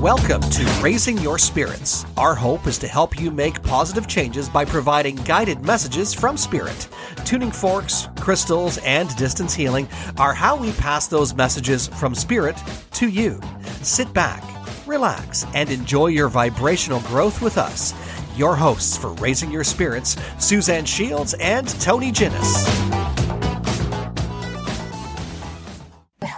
Welcome 0.00 0.40
to 0.40 0.64
Raising 0.80 1.18
Your 1.18 1.38
Spirits. 1.38 2.06
Our 2.16 2.34
hope 2.34 2.66
is 2.66 2.78
to 2.78 2.88
help 2.88 3.20
you 3.20 3.30
make 3.30 3.62
positive 3.62 4.08
changes 4.08 4.48
by 4.48 4.64
providing 4.64 5.16
guided 5.16 5.60
messages 5.60 6.14
from 6.14 6.38
Spirit. 6.38 6.88
Tuning 7.26 7.50
forks, 7.50 8.08
crystals, 8.18 8.78
and 8.78 9.14
distance 9.16 9.52
healing 9.52 9.86
are 10.16 10.32
how 10.32 10.56
we 10.56 10.72
pass 10.72 11.06
those 11.06 11.34
messages 11.34 11.88
from 11.88 12.14
Spirit 12.14 12.56
to 12.92 13.10
you. 13.10 13.42
Sit 13.82 14.10
back, 14.14 14.42
relax, 14.86 15.44
and 15.54 15.68
enjoy 15.70 16.06
your 16.06 16.30
vibrational 16.30 17.00
growth 17.00 17.42
with 17.42 17.58
us. 17.58 17.92
Your 18.38 18.56
hosts 18.56 18.96
for 18.96 19.12
Raising 19.16 19.50
Your 19.50 19.64
Spirits, 19.64 20.16
Suzanne 20.38 20.86
Shields 20.86 21.34
and 21.34 21.68
Tony 21.78 22.10
Ginnis. 22.10 22.64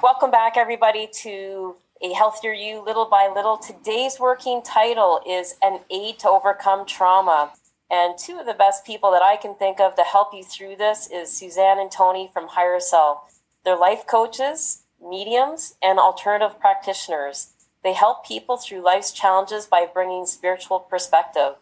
Welcome 0.02 0.32
back, 0.32 0.56
everybody, 0.56 1.08
to 1.20 1.76
a 2.02 2.12
Healthier 2.12 2.52
You 2.52 2.84
Little 2.84 3.04
by 3.04 3.30
Little. 3.32 3.56
Today's 3.56 4.18
working 4.18 4.60
title 4.60 5.20
is 5.24 5.54
An 5.62 5.82
Aid 5.88 6.18
to 6.18 6.28
Overcome 6.28 6.84
Trauma. 6.84 7.52
And 7.88 8.18
two 8.18 8.40
of 8.40 8.46
the 8.46 8.54
best 8.54 8.84
people 8.84 9.12
that 9.12 9.22
I 9.22 9.36
can 9.36 9.54
think 9.54 9.78
of 9.78 9.94
to 9.94 10.02
help 10.02 10.34
you 10.34 10.42
through 10.42 10.76
this 10.76 11.08
is 11.08 11.32
Suzanne 11.32 11.78
and 11.78 11.92
Tony 11.92 12.28
from 12.32 12.48
Higher 12.48 12.80
Self. 12.80 13.40
They're 13.64 13.76
life 13.76 14.04
coaches, 14.04 14.82
mediums, 15.00 15.76
and 15.80 16.00
alternative 16.00 16.58
practitioners. 16.58 17.52
They 17.84 17.92
help 17.92 18.26
people 18.26 18.56
through 18.56 18.84
life's 18.84 19.12
challenges 19.12 19.66
by 19.66 19.86
bringing 19.86 20.26
spiritual 20.26 20.80
perspective. 20.80 21.54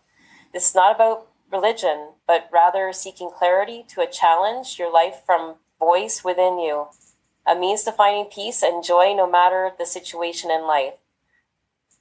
This 0.55 0.71
is 0.71 0.75
not 0.75 0.95
about 0.95 1.27
religion, 1.53 2.13
but 2.27 2.49
rather 2.51 2.95
seeking 2.95 3.29
clarity 3.29 3.85
to 3.89 4.01
a 4.01 4.11
challenge 4.11 4.79
your 4.79 4.91
life 4.91 5.21
from 5.27 5.57
voice 5.79 6.25
within 6.25 6.59
you 6.59 6.87
a 7.51 7.59
means 7.59 7.83
to 7.83 7.93
finding 7.93 8.27
peace 8.27 8.63
and 8.63 8.85
joy 8.85 9.13
no 9.15 9.29
matter 9.29 9.73
the 9.79 9.87
situation 9.87 10.51
in 10.51 10.63
life. 10.63 10.95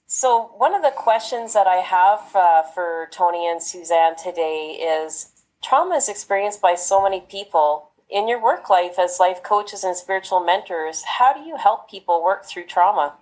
So, 0.06 0.52
one 0.58 0.74
of 0.74 0.82
the 0.82 0.92
questions 0.92 1.54
that 1.54 1.68
I 1.68 1.78
have 1.78 2.36
uh, 2.36 2.64
for 2.64 3.08
Tony 3.12 3.48
and 3.48 3.62
Suzanne 3.62 4.16
today 4.16 4.80
is 4.82 5.32
trauma 5.62 5.96
is 5.96 6.10
experienced 6.10 6.62
by 6.62 6.76
so 6.76 7.02
many 7.02 7.22
people. 7.22 7.92
In 8.10 8.28
your 8.28 8.42
work 8.42 8.72
life 8.72 8.98
as 8.98 9.20
life 9.20 9.44
coaches 9.44 9.84
and 9.84 9.96
spiritual 9.96 10.40
mentors, 10.40 11.04
how 11.04 11.32
do 11.32 11.42
you 11.42 11.58
help 11.58 11.90
people 11.90 12.24
work 12.24 12.44
through 12.46 12.66
trauma? 12.66 13.14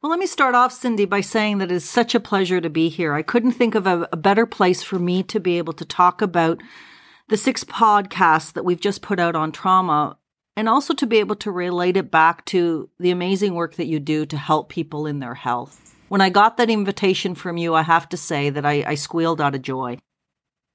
Well, 0.00 0.10
let 0.10 0.20
me 0.20 0.26
start 0.26 0.54
off, 0.54 0.72
Cindy, 0.72 1.06
by 1.06 1.22
saying 1.22 1.58
that 1.58 1.72
it 1.72 1.74
is 1.74 1.88
such 1.88 2.14
a 2.14 2.20
pleasure 2.20 2.60
to 2.60 2.70
be 2.70 2.88
here. 2.88 3.14
I 3.14 3.22
couldn't 3.22 3.52
think 3.52 3.74
of 3.74 3.86
a, 3.86 4.08
a 4.12 4.16
better 4.16 4.46
place 4.46 4.84
for 4.84 5.00
me 5.00 5.24
to 5.24 5.40
be 5.40 5.58
able 5.58 5.72
to 5.72 5.84
talk 5.84 6.22
about 6.22 6.60
the 7.28 7.36
six 7.36 7.64
podcasts 7.64 8.52
that 8.52 8.64
we've 8.64 8.80
just 8.80 9.02
put 9.02 9.18
out 9.18 9.34
on 9.34 9.50
trauma 9.50 10.18
and 10.56 10.68
also 10.68 10.94
to 10.94 11.06
be 11.06 11.18
able 11.18 11.36
to 11.36 11.50
relate 11.50 11.96
it 11.96 12.10
back 12.10 12.44
to 12.46 12.88
the 12.98 13.10
amazing 13.10 13.54
work 13.54 13.74
that 13.76 13.86
you 13.86 13.98
do 14.00 14.24
to 14.26 14.36
help 14.36 14.68
people 14.68 15.06
in 15.06 15.18
their 15.18 15.34
health. 15.34 15.94
When 16.08 16.20
I 16.20 16.30
got 16.30 16.56
that 16.56 16.70
invitation 16.70 17.34
from 17.34 17.56
you, 17.56 17.74
I 17.74 17.82
have 17.82 18.08
to 18.10 18.16
say 18.16 18.50
that 18.50 18.64
I, 18.64 18.84
I 18.86 18.94
squealed 18.94 19.40
out 19.40 19.54
of 19.54 19.62
joy. 19.62 19.98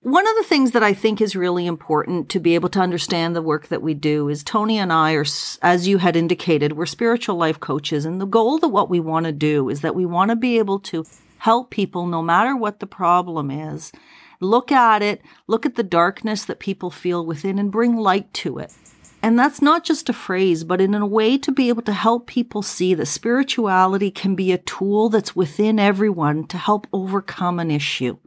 One 0.01 0.27
of 0.27 0.35
the 0.37 0.43
things 0.43 0.71
that 0.71 0.83
I 0.83 0.93
think 0.93 1.19
is 1.19 1.35
really 1.35 1.65
important 1.65 2.29
to 2.29 2.39
be 2.39 2.55
able 2.55 2.69
to 2.69 2.79
understand 2.79 3.35
the 3.35 3.41
work 3.41 3.67
that 3.67 3.81
we 3.81 3.93
do 3.93 4.29
is 4.29 4.43
Tony 4.43 4.77
and 4.77 4.93
I 4.93 5.13
are, 5.13 5.25
as 5.61 5.87
you 5.87 5.97
had 5.97 6.15
indicated, 6.15 6.73
we're 6.73 6.85
spiritual 6.85 7.35
life 7.35 7.59
coaches. 7.59 8.05
And 8.05 8.19
the 8.21 8.25
goal 8.25 8.63
of 8.63 8.71
what 8.71 8.89
we 8.89 9.01
want 9.01 9.25
to 9.25 9.33
do 9.33 9.69
is 9.69 9.81
that 9.81 9.95
we 9.95 10.05
want 10.05 10.29
to 10.29 10.37
be 10.37 10.57
able 10.57 10.79
to 10.79 11.05
help 11.39 11.69
people 11.69 12.07
no 12.07 12.21
matter 12.21 12.55
what 12.55 12.79
the 12.79 12.87
problem 12.87 13.51
is. 13.51 13.91
Look 14.39 14.71
at 14.71 15.01
it, 15.01 15.21
look 15.47 15.65
at 15.65 15.75
the 15.75 15.83
darkness 15.83 16.45
that 16.45 16.59
people 16.59 16.89
feel 16.89 17.25
within 17.25 17.59
and 17.59 17.69
bring 17.69 17.97
light 17.97 18.33
to 18.35 18.59
it. 18.59 18.73
And 19.21 19.37
that's 19.37 19.61
not 19.61 19.83
just 19.83 20.07
a 20.07 20.13
phrase, 20.13 20.63
but 20.63 20.79
in 20.79 20.95
a 20.95 21.05
way 21.05 21.37
to 21.37 21.51
be 21.51 21.67
able 21.67 21.81
to 21.83 21.93
help 21.93 22.25
people 22.25 22.61
see 22.61 22.93
that 22.93 23.05
spirituality 23.07 24.11
can 24.11 24.33
be 24.33 24.51
a 24.51 24.57
tool 24.57 25.09
that's 25.09 25.35
within 25.35 25.77
everyone 25.77 26.47
to 26.47 26.57
help 26.57 26.87
overcome 26.93 27.59
an 27.59 27.69
issue. 27.69 28.17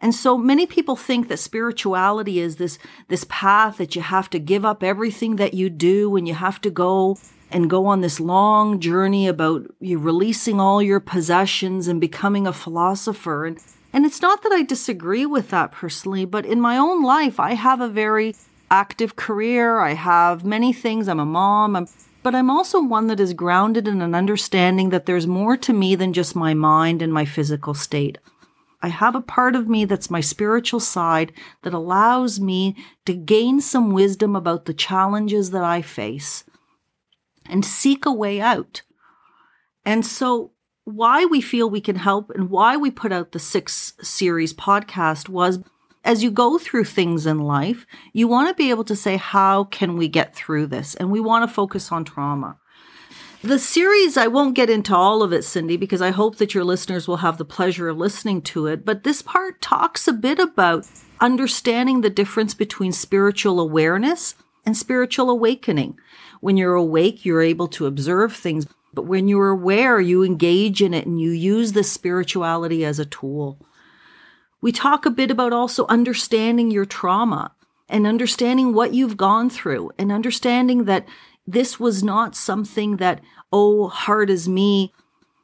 And 0.00 0.14
so 0.14 0.36
many 0.36 0.66
people 0.66 0.96
think 0.96 1.28
that 1.28 1.38
spirituality 1.38 2.38
is 2.38 2.56
this, 2.56 2.78
this 3.08 3.24
path 3.28 3.78
that 3.78 3.96
you 3.96 4.02
have 4.02 4.28
to 4.30 4.38
give 4.38 4.64
up 4.64 4.82
everything 4.82 5.36
that 5.36 5.54
you 5.54 5.70
do 5.70 6.16
and 6.16 6.26
you 6.28 6.34
have 6.34 6.60
to 6.62 6.70
go 6.70 7.18
and 7.50 7.70
go 7.70 7.86
on 7.86 8.00
this 8.00 8.20
long 8.20 8.80
journey 8.80 9.28
about 9.28 9.70
you 9.80 9.98
releasing 9.98 10.60
all 10.60 10.82
your 10.82 11.00
possessions 11.00 11.88
and 11.88 12.00
becoming 12.00 12.46
a 12.46 12.52
philosopher. 12.52 13.46
And, 13.46 13.58
and 13.92 14.04
it's 14.04 14.20
not 14.20 14.42
that 14.42 14.52
I 14.52 14.62
disagree 14.62 15.24
with 15.24 15.50
that 15.50 15.72
personally, 15.72 16.24
but 16.24 16.44
in 16.44 16.60
my 16.60 16.76
own 16.76 17.02
life, 17.02 17.38
I 17.38 17.54
have 17.54 17.80
a 17.80 17.88
very 17.88 18.34
active 18.70 19.16
career. 19.16 19.78
I 19.78 19.94
have 19.94 20.44
many 20.44 20.72
things. 20.72 21.08
I'm 21.08 21.20
a 21.20 21.24
mom. 21.24 21.76
I'm, 21.76 21.88
but 22.22 22.34
I'm 22.34 22.50
also 22.50 22.82
one 22.82 23.06
that 23.06 23.20
is 23.20 23.32
grounded 23.32 23.86
in 23.86 24.02
an 24.02 24.14
understanding 24.14 24.90
that 24.90 25.06
there's 25.06 25.26
more 25.26 25.56
to 25.58 25.72
me 25.72 25.94
than 25.94 26.12
just 26.12 26.34
my 26.34 26.54
mind 26.54 27.02
and 27.02 27.12
my 27.12 27.24
physical 27.24 27.74
state. 27.74 28.18
I 28.82 28.88
have 28.88 29.14
a 29.14 29.20
part 29.20 29.56
of 29.56 29.68
me 29.68 29.84
that's 29.84 30.10
my 30.10 30.20
spiritual 30.20 30.80
side 30.80 31.32
that 31.62 31.74
allows 31.74 32.38
me 32.38 32.76
to 33.04 33.14
gain 33.14 33.60
some 33.60 33.92
wisdom 33.92 34.36
about 34.36 34.66
the 34.66 34.74
challenges 34.74 35.50
that 35.50 35.64
I 35.64 35.82
face 35.82 36.44
and 37.48 37.64
seek 37.64 38.04
a 38.06 38.12
way 38.12 38.40
out. 38.40 38.82
And 39.84 40.04
so, 40.04 40.52
why 40.84 41.24
we 41.24 41.40
feel 41.40 41.68
we 41.68 41.80
can 41.80 41.96
help 41.96 42.30
and 42.30 42.48
why 42.48 42.76
we 42.76 42.90
put 42.90 43.12
out 43.12 43.32
the 43.32 43.40
six 43.40 43.94
series 44.02 44.54
podcast 44.54 45.28
was 45.28 45.58
as 46.06 46.22
you 46.22 46.30
go 46.30 46.56
through 46.56 46.84
things 46.84 47.26
in 47.26 47.40
life, 47.40 47.84
you 48.12 48.28
want 48.28 48.48
to 48.48 48.54
be 48.54 48.70
able 48.70 48.84
to 48.84 48.94
say, 48.94 49.16
how 49.16 49.64
can 49.64 49.96
we 49.96 50.06
get 50.06 50.36
through 50.36 50.68
this? 50.68 50.94
And 50.94 51.10
we 51.10 51.20
want 51.20 51.46
to 51.46 51.52
focus 51.52 51.90
on 51.90 52.04
trauma. 52.04 52.58
The 53.42 53.58
series, 53.58 54.16
I 54.16 54.28
won't 54.28 54.54
get 54.54 54.70
into 54.70 54.94
all 54.94 55.22
of 55.22 55.32
it, 55.32 55.42
Cindy, 55.42 55.76
because 55.76 56.00
I 56.00 56.10
hope 56.10 56.36
that 56.36 56.54
your 56.54 56.64
listeners 56.64 57.06
will 57.06 57.18
have 57.18 57.38
the 57.38 57.44
pleasure 57.44 57.88
of 57.88 57.98
listening 57.98 58.40
to 58.42 58.68
it. 58.68 58.84
But 58.84 59.02
this 59.02 59.20
part 59.20 59.60
talks 59.60 60.06
a 60.06 60.12
bit 60.12 60.38
about 60.38 60.86
understanding 61.20 62.00
the 62.00 62.10
difference 62.10 62.54
between 62.54 62.92
spiritual 62.92 63.60
awareness 63.60 64.36
and 64.64 64.76
spiritual 64.76 65.28
awakening. 65.28 65.98
When 66.40 66.56
you're 66.56 66.74
awake, 66.74 67.24
you're 67.24 67.42
able 67.42 67.68
to 67.68 67.86
observe 67.86 68.34
things, 68.34 68.66
but 68.94 69.06
when 69.06 69.26
you're 69.26 69.50
aware, 69.50 70.00
you 70.00 70.22
engage 70.22 70.82
in 70.82 70.94
it 70.94 71.06
and 71.06 71.20
you 71.20 71.30
use 71.30 71.72
this 71.72 71.90
spirituality 71.90 72.84
as 72.84 72.98
a 72.98 73.04
tool. 73.04 73.58
We 74.60 74.72
talk 74.72 75.06
a 75.06 75.10
bit 75.10 75.30
about 75.30 75.52
also 75.52 75.86
understanding 75.86 76.70
your 76.70 76.84
trauma 76.84 77.52
and 77.88 78.06
understanding 78.06 78.72
what 78.72 78.94
you've 78.94 79.16
gone 79.16 79.50
through 79.50 79.90
and 79.98 80.10
understanding 80.10 80.84
that 80.84 81.06
this 81.46 81.78
was 81.78 82.02
not 82.02 82.34
something 82.34 82.96
that, 82.96 83.20
oh, 83.52 83.88
hard 83.88 84.30
as 84.30 84.48
me. 84.48 84.92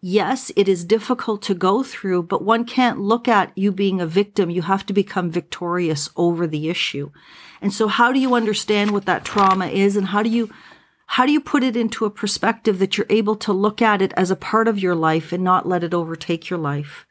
Yes, 0.00 0.50
it 0.56 0.68
is 0.68 0.84
difficult 0.84 1.42
to 1.42 1.54
go 1.54 1.84
through, 1.84 2.24
but 2.24 2.44
one 2.44 2.64
can't 2.64 2.98
look 2.98 3.28
at 3.28 3.56
you 3.56 3.70
being 3.70 4.00
a 4.00 4.06
victim. 4.06 4.50
You 4.50 4.62
have 4.62 4.84
to 4.86 4.92
become 4.92 5.30
victorious 5.30 6.10
over 6.16 6.46
the 6.46 6.68
issue. 6.68 7.12
And 7.60 7.72
so 7.72 7.86
how 7.86 8.12
do 8.12 8.18
you 8.18 8.34
understand 8.34 8.90
what 8.90 9.06
that 9.06 9.24
trauma 9.24 9.68
is 9.68 9.96
and 9.96 10.08
how 10.08 10.22
do 10.22 10.28
you 10.28 10.50
how 11.06 11.26
do 11.26 11.32
you 11.32 11.40
put 11.40 11.62
it 11.62 11.76
into 11.76 12.06
a 12.06 12.10
perspective 12.10 12.78
that 12.78 12.96
you're 12.96 13.06
able 13.10 13.36
to 13.36 13.52
look 13.52 13.82
at 13.82 14.00
it 14.00 14.14
as 14.16 14.30
a 14.30 14.36
part 14.36 14.66
of 14.66 14.78
your 14.78 14.94
life 14.94 15.30
and 15.30 15.44
not 15.44 15.68
let 15.68 15.84
it 15.84 15.92
overtake 15.92 16.48
your 16.48 16.58
life? 16.58 17.06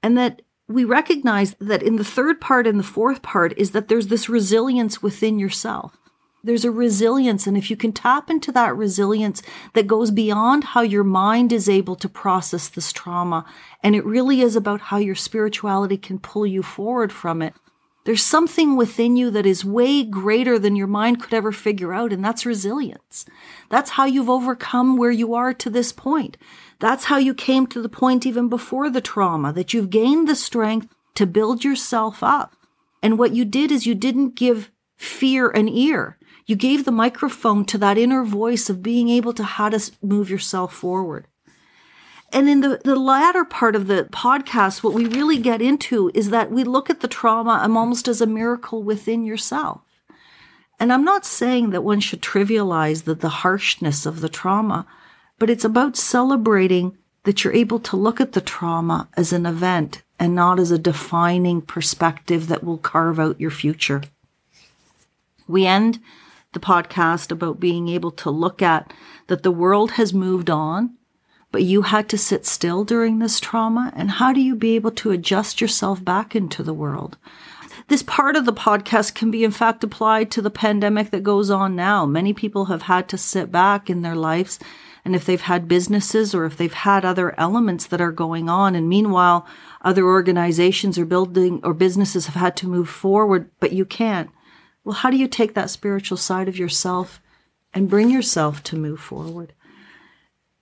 And 0.00 0.16
that 0.16 0.42
we 0.70 0.84
recognize 0.84 1.54
that 1.60 1.82
in 1.82 1.96
the 1.96 2.04
third 2.04 2.40
part 2.40 2.66
and 2.66 2.78
the 2.78 2.84
fourth 2.84 3.22
part 3.22 3.52
is 3.56 3.72
that 3.72 3.88
there's 3.88 4.06
this 4.06 4.28
resilience 4.28 5.02
within 5.02 5.38
yourself. 5.38 5.96
There's 6.42 6.64
a 6.64 6.70
resilience. 6.70 7.46
And 7.46 7.56
if 7.56 7.70
you 7.70 7.76
can 7.76 7.92
tap 7.92 8.30
into 8.30 8.52
that 8.52 8.76
resilience 8.76 9.42
that 9.74 9.86
goes 9.86 10.10
beyond 10.10 10.64
how 10.64 10.80
your 10.82 11.04
mind 11.04 11.52
is 11.52 11.68
able 11.68 11.96
to 11.96 12.08
process 12.08 12.68
this 12.68 12.92
trauma, 12.92 13.44
and 13.82 13.94
it 13.94 14.06
really 14.06 14.40
is 14.40 14.56
about 14.56 14.80
how 14.80 14.98
your 14.98 15.14
spirituality 15.14 15.98
can 15.98 16.18
pull 16.18 16.46
you 16.46 16.62
forward 16.62 17.12
from 17.12 17.42
it, 17.42 17.52
there's 18.04 18.24
something 18.24 18.76
within 18.76 19.16
you 19.16 19.30
that 19.30 19.44
is 19.44 19.64
way 19.64 20.02
greater 20.02 20.58
than 20.58 20.74
your 20.74 20.86
mind 20.86 21.20
could 21.20 21.34
ever 21.34 21.52
figure 21.52 21.92
out, 21.92 22.12
and 22.12 22.24
that's 22.24 22.46
resilience. 22.46 23.26
That's 23.68 23.90
how 23.90 24.06
you've 24.06 24.30
overcome 24.30 24.96
where 24.96 25.10
you 25.10 25.34
are 25.34 25.52
to 25.52 25.68
this 25.68 25.92
point. 25.92 26.38
That's 26.80 27.04
how 27.04 27.18
you 27.18 27.34
came 27.34 27.66
to 27.68 27.82
the 27.82 27.88
point 27.88 28.26
even 28.26 28.48
before 28.48 28.90
the 28.90 29.02
trauma, 29.02 29.52
that 29.52 29.72
you've 29.72 29.90
gained 29.90 30.26
the 30.26 30.34
strength 30.34 30.88
to 31.14 31.26
build 31.26 31.62
yourself 31.62 32.22
up. 32.22 32.56
And 33.02 33.18
what 33.18 33.32
you 33.34 33.44
did 33.44 33.70
is 33.70 33.86
you 33.86 33.94
didn't 33.94 34.34
give 34.34 34.70
fear 34.96 35.50
an 35.50 35.68
ear. 35.68 36.18
You 36.46 36.56
gave 36.56 36.84
the 36.84 36.92
microphone 36.92 37.64
to 37.66 37.78
that 37.78 37.98
inner 37.98 38.24
voice 38.24 38.68
of 38.68 38.82
being 38.82 39.08
able 39.08 39.32
to 39.34 39.44
how 39.44 39.68
to 39.68 39.92
move 40.02 40.30
yourself 40.30 40.74
forward. 40.74 41.26
And 42.32 42.48
in 42.48 42.60
the, 42.60 42.80
the 42.84 42.96
latter 42.96 43.44
part 43.44 43.76
of 43.76 43.86
the 43.86 44.08
podcast, 44.10 44.82
what 44.82 44.94
we 44.94 45.06
really 45.06 45.38
get 45.38 45.60
into 45.60 46.10
is 46.14 46.30
that 46.30 46.50
we 46.50 46.64
look 46.64 46.88
at 46.88 47.00
the 47.00 47.08
trauma 47.08 47.60
almost 47.62 48.08
as 48.08 48.20
a 48.20 48.26
miracle 48.26 48.82
within 48.82 49.24
yourself. 49.24 49.80
And 50.78 50.92
I'm 50.92 51.04
not 51.04 51.26
saying 51.26 51.70
that 51.70 51.84
one 51.84 52.00
should 52.00 52.22
trivialize 52.22 53.04
the, 53.04 53.14
the 53.14 53.28
harshness 53.28 54.06
of 54.06 54.20
the 54.20 54.28
trauma, 54.28 54.86
but 55.40 55.50
it's 55.50 55.64
about 55.64 55.96
celebrating 55.96 56.96
that 57.24 57.42
you're 57.42 57.52
able 57.52 57.80
to 57.80 57.96
look 57.96 58.20
at 58.20 58.32
the 58.32 58.40
trauma 58.40 59.08
as 59.16 59.32
an 59.32 59.46
event 59.46 60.02
and 60.20 60.36
not 60.36 60.60
as 60.60 60.70
a 60.70 60.78
defining 60.78 61.60
perspective 61.60 62.46
that 62.46 62.62
will 62.62 62.78
carve 62.78 63.18
out 63.18 63.40
your 63.40 63.50
future. 63.50 64.02
We 65.48 65.66
end 65.66 65.98
the 66.52 66.60
podcast 66.60 67.32
about 67.32 67.58
being 67.58 67.88
able 67.88 68.12
to 68.12 68.30
look 68.30 68.62
at 68.62 68.92
that 69.26 69.42
the 69.42 69.50
world 69.50 69.92
has 69.92 70.14
moved 70.14 70.48
on 70.48 70.96
but 71.52 71.62
you 71.62 71.82
had 71.82 72.08
to 72.08 72.18
sit 72.18 72.46
still 72.46 72.84
during 72.84 73.18
this 73.18 73.40
trauma? 73.40 73.92
And 73.96 74.10
how 74.10 74.32
do 74.32 74.40
you 74.40 74.54
be 74.54 74.76
able 74.76 74.92
to 74.92 75.10
adjust 75.10 75.60
yourself 75.60 76.04
back 76.04 76.36
into 76.36 76.62
the 76.62 76.74
world? 76.74 77.16
This 77.88 78.02
part 78.04 78.36
of 78.36 78.44
the 78.44 78.52
podcast 78.52 79.14
can 79.14 79.32
be, 79.32 79.42
in 79.42 79.50
fact, 79.50 79.82
applied 79.82 80.30
to 80.30 80.42
the 80.42 80.50
pandemic 80.50 81.10
that 81.10 81.24
goes 81.24 81.50
on 81.50 81.74
now. 81.74 82.06
Many 82.06 82.32
people 82.32 82.66
have 82.66 82.82
had 82.82 83.08
to 83.08 83.18
sit 83.18 83.50
back 83.50 83.90
in 83.90 84.02
their 84.02 84.14
lives. 84.14 84.60
And 85.04 85.14
if 85.14 85.24
they've 85.24 85.40
had 85.40 85.68
businesses 85.68 86.34
or 86.34 86.44
if 86.44 86.56
they've 86.56 86.72
had 86.72 87.04
other 87.04 87.38
elements 87.38 87.86
that 87.86 88.00
are 88.00 88.12
going 88.12 88.48
on, 88.48 88.74
and 88.74 88.88
meanwhile, 88.88 89.46
other 89.82 90.04
organizations 90.04 90.98
or 90.98 91.04
building 91.04 91.60
or 91.62 91.72
businesses 91.72 92.26
have 92.26 92.34
had 92.34 92.56
to 92.58 92.68
move 92.68 92.88
forward, 92.88 93.50
but 93.60 93.72
you 93.72 93.84
can't. 93.84 94.30
Well, 94.84 94.94
how 94.94 95.10
do 95.10 95.16
you 95.16 95.28
take 95.28 95.54
that 95.54 95.70
spiritual 95.70 96.18
side 96.18 96.48
of 96.48 96.58
yourself 96.58 97.20
and 97.72 97.88
bring 97.88 98.10
yourself 98.10 98.62
to 98.64 98.76
move 98.76 99.00
forward? 99.00 99.52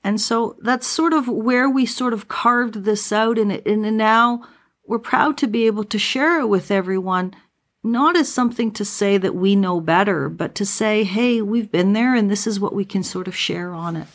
And 0.04 0.20
so 0.20 0.56
that's 0.60 0.86
sort 0.86 1.12
of 1.12 1.28
where 1.28 1.68
we 1.68 1.84
sort 1.84 2.12
of 2.12 2.28
carved 2.28 2.84
this 2.84 3.12
out. 3.12 3.38
And, 3.38 3.52
and 3.52 3.96
now 3.96 4.46
we're 4.86 4.98
proud 4.98 5.36
to 5.38 5.46
be 5.46 5.66
able 5.66 5.84
to 5.84 5.98
share 5.98 6.40
it 6.40 6.46
with 6.46 6.70
everyone, 6.70 7.34
not 7.82 8.16
as 8.16 8.32
something 8.32 8.70
to 8.72 8.84
say 8.84 9.18
that 9.18 9.34
we 9.34 9.56
know 9.56 9.80
better, 9.80 10.28
but 10.28 10.54
to 10.56 10.64
say, 10.64 11.04
hey, 11.04 11.42
we've 11.42 11.70
been 11.70 11.92
there 11.92 12.14
and 12.14 12.30
this 12.30 12.46
is 12.46 12.60
what 12.60 12.74
we 12.74 12.84
can 12.84 13.02
sort 13.02 13.28
of 13.28 13.36
share 13.36 13.72
on 13.72 13.96
it. 13.96 14.08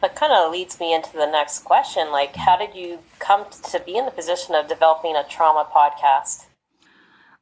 That 0.00 0.14
kind 0.14 0.32
of 0.32 0.52
leads 0.52 0.78
me 0.78 0.94
into 0.94 1.12
the 1.12 1.26
next 1.26 1.64
question. 1.64 2.12
Like, 2.12 2.36
how 2.36 2.56
did 2.56 2.74
you 2.74 3.00
come 3.18 3.46
to 3.70 3.80
be 3.80 3.96
in 3.96 4.04
the 4.04 4.12
position 4.12 4.54
of 4.54 4.68
developing 4.68 5.16
a 5.16 5.24
trauma 5.24 5.66
podcast? 5.74 6.46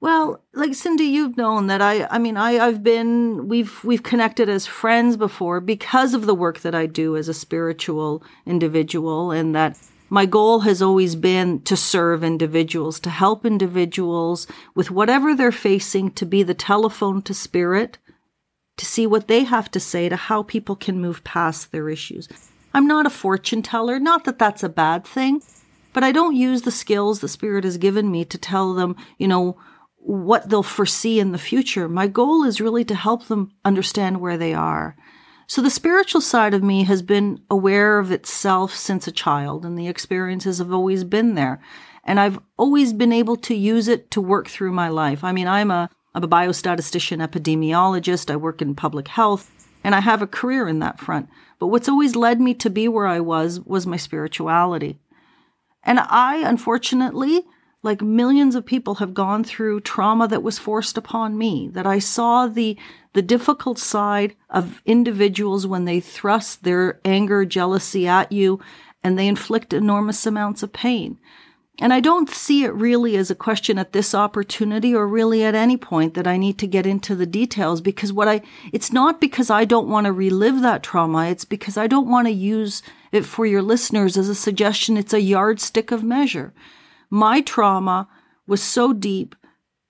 Well, 0.01 0.43
like 0.53 0.75
Cindy, 0.75 1.05
you've 1.05 1.37
known 1.37 1.69
that 1.69 1.81
I 1.81 2.07
I 2.11 2.19
mean 2.19 2.37
I 2.37 2.59
I've 2.59 2.83
been 2.83 3.49
we've 3.49 3.83
we've 3.83 4.03
connected 4.03 4.49
as 4.49 4.67
friends 4.67 5.17
before 5.17 5.61
because 5.61 6.13
of 6.13 6.27
the 6.27 6.35
work 6.35 6.61
that 6.61 6.75
I 6.75 6.87
do 6.87 7.17
as 7.17 7.29
a 7.29 7.35
spiritual 7.35 8.23
individual 8.45 9.31
and 9.31 9.55
that 9.55 9.79
my 10.09 10.25
goal 10.25 10.61
has 10.61 10.81
always 10.81 11.17
been 11.17 11.61
to 11.63 11.77
serve 11.77 12.23
individuals, 12.23 13.01
to 13.01 13.11
help 13.11 13.45
individuals 13.45 14.47
with 14.75 14.91
whatever 14.91 15.35
they're 15.35 15.51
facing 15.51 16.13
to 16.13 16.25
be 16.25 16.43
the 16.43 16.55
telephone 16.55 17.23
to 17.23 17.35
spirit, 17.35 17.99
to 18.77 18.87
see 18.87 19.07
what 19.07 19.29
they 19.29 19.45
have 19.45 19.71
to 19.71 19.81
say 19.81 20.09
to 20.09 20.17
how 20.17 20.43
people 20.43 20.77
can 20.77 21.01
move 21.01 21.25
past 21.25 21.73
their 21.73 21.89
issues. 21.89 22.29
I'm 22.75 22.87
not 22.87 23.07
a 23.07 23.11
fortune 23.11 23.63
teller, 23.63 23.99
not 23.99 24.25
that 24.25 24.39
that's 24.39 24.63
a 24.63 24.69
bad 24.69 25.07
thing, 25.07 25.41
but 25.93 26.05
I 26.05 26.13
don't 26.13 26.37
use 26.37 26.63
the 26.63 26.71
skills 26.71 27.21
the 27.21 27.29
spirit 27.29 27.65
has 27.65 27.79
given 27.79 28.11
me 28.11 28.25
to 28.27 28.37
tell 28.37 28.75
them, 28.75 28.97
you 29.19 29.29
know, 29.29 29.59
what 29.97 30.49
they'll 30.49 30.63
foresee 30.63 31.19
in 31.19 31.33
the 31.33 31.39
future. 31.39 31.89
My 31.89 32.07
goal 32.07 32.45
is 32.45 32.61
really 32.61 32.85
to 32.85 32.95
help 32.95 33.27
them 33.27 33.51
understand 33.65 34.21
where 34.21 34.37
they 34.37 34.55
are. 34.55 34.97
So 35.49 35.63
the 35.63 35.71
spiritual 35.71 36.21
side 36.21 36.55
of 36.55 36.63
me 36.63 36.85
has 36.85 37.03
been 37.03 37.41
aware 37.51 37.99
of 37.99 38.11
itself 38.11 38.75
since 38.75 39.07
a 39.07 39.13
child, 39.13 39.65
and 39.65 39.79
the 39.79 39.89
experiences 39.89 40.59
have 40.59 40.73
always 40.73 41.03
been 41.05 41.35
there. 41.35 41.61
And 42.05 42.21
I've 42.21 42.39
always 42.57 42.93
been 42.93 43.13
able 43.13 43.37
to 43.37 43.55
use 43.55 43.89
it 43.89 44.11
to 44.13 44.21
work 44.21 44.49
through 44.49 44.73
my 44.73 44.89
life. 44.89 45.25
I 45.25 45.33
mean, 45.33 45.49
I'm 45.49 45.71
a, 45.71 45.89
I'm 46.17 46.25
a 46.25 46.29
biostatistician, 46.29 47.23
epidemiologist, 47.23 48.31
I 48.31 48.37
work 48.37 48.63
in 48.63 48.75
public 48.75 49.09
health, 49.09 49.53
and 49.85 49.95
I 49.95 50.01
have 50.01 50.23
a 50.23 50.27
career 50.27 50.67
in 50.67 50.79
that 50.79 50.99
front. 50.99 51.29
But 51.59 51.67
what's 51.67 51.91
always 51.91 52.17
led 52.17 52.41
me 52.41 52.55
to 52.55 52.71
be 52.71 52.89
where 52.89 53.07
I 53.07 53.21
was 53.21 53.61
was 53.61 53.87
my 53.87 53.99
spirituality. 53.99 54.99
And 55.83 56.01
I, 56.01 56.37
unfortunately, 56.37 57.43
like 57.83 58.01
millions 58.01 58.55
of 58.55 58.65
people 58.65 58.95
have 58.95 59.13
gone 59.13 59.45
through 59.45 59.81
trauma 59.81 60.27
that 60.29 60.43
was 60.43 60.59
forced 60.59 60.99
upon 60.99 61.39
me 61.39 61.69
that 61.69 61.87
i 61.87 62.01
saw 62.01 62.49
the 62.49 62.77
the 63.13 63.23
difficult 63.23 63.79
side 63.79 64.35
of 64.51 64.83
individuals 64.87 65.69
when 65.69 65.85
they 65.85 66.01
thrust 66.01 66.65
their 66.65 66.99
anger 67.05 67.45
jealousy 67.45 68.09
at 68.09 68.33
you 68.33 68.59
and 69.05 69.17
they 69.17 69.29
inflict 69.29 69.73
enormous 69.73 70.27
amounts 70.27 70.65
of 70.65 70.73
pain 70.73 71.17
and 71.79 71.93
i 71.93 72.01
don't 72.01 72.31
see 72.31 72.65
it 72.65 72.73
really 72.75 73.17
as 73.17 73.31
a 73.31 73.35
question 73.35 73.79
at 73.79 73.93
this 73.93 74.15
opportunity 74.15 74.95
or 74.95 75.07
really 75.07 75.45
at 75.45 75.55
any 75.55 75.77
point 75.77 76.15
that 76.15 76.27
i 76.27 76.37
need 76.37 76.59
to 76.59 76.67
get 76.67 76.87
into 76.87 77.15
the 77.15 77.27
details 77.27 77.81
because 77.81 78.13
what 78.13 78.29
i 78.29 78.41
it's 78.73 78.93
not 78.93 79.21
because 79.21 79.51
i 79.51 79.65
don't 79.65 79.89
want 79.89 80.07
to 80.07 80.13
relive 80.13 80.61
that 80.63 80.83
trauma 80.83 81.27
it's 81.27 81.45
because 81.45 81.77
i 81.77 81.87
don't 81.87 82.09
want 82.09 82.27
to 82.27 82.33
use 82.33 82.83
it 83.13 83.25
for 83.25 83.47
your 83.47 83.63
listeners 83.63 84.17
as 84.17 84.29
a 84.29 84.35
suggestion 84.35 84.97
it's 84.97 85.15
a 85.15 85.21
yardstick 85.21 85.91
of 85.91 86.03
measure 86.03 86.53
my 87.11 87.41
trauma 87.41 88.09
was 88.47 88.63
so 88.63 88.93
deep, 88.93 89.35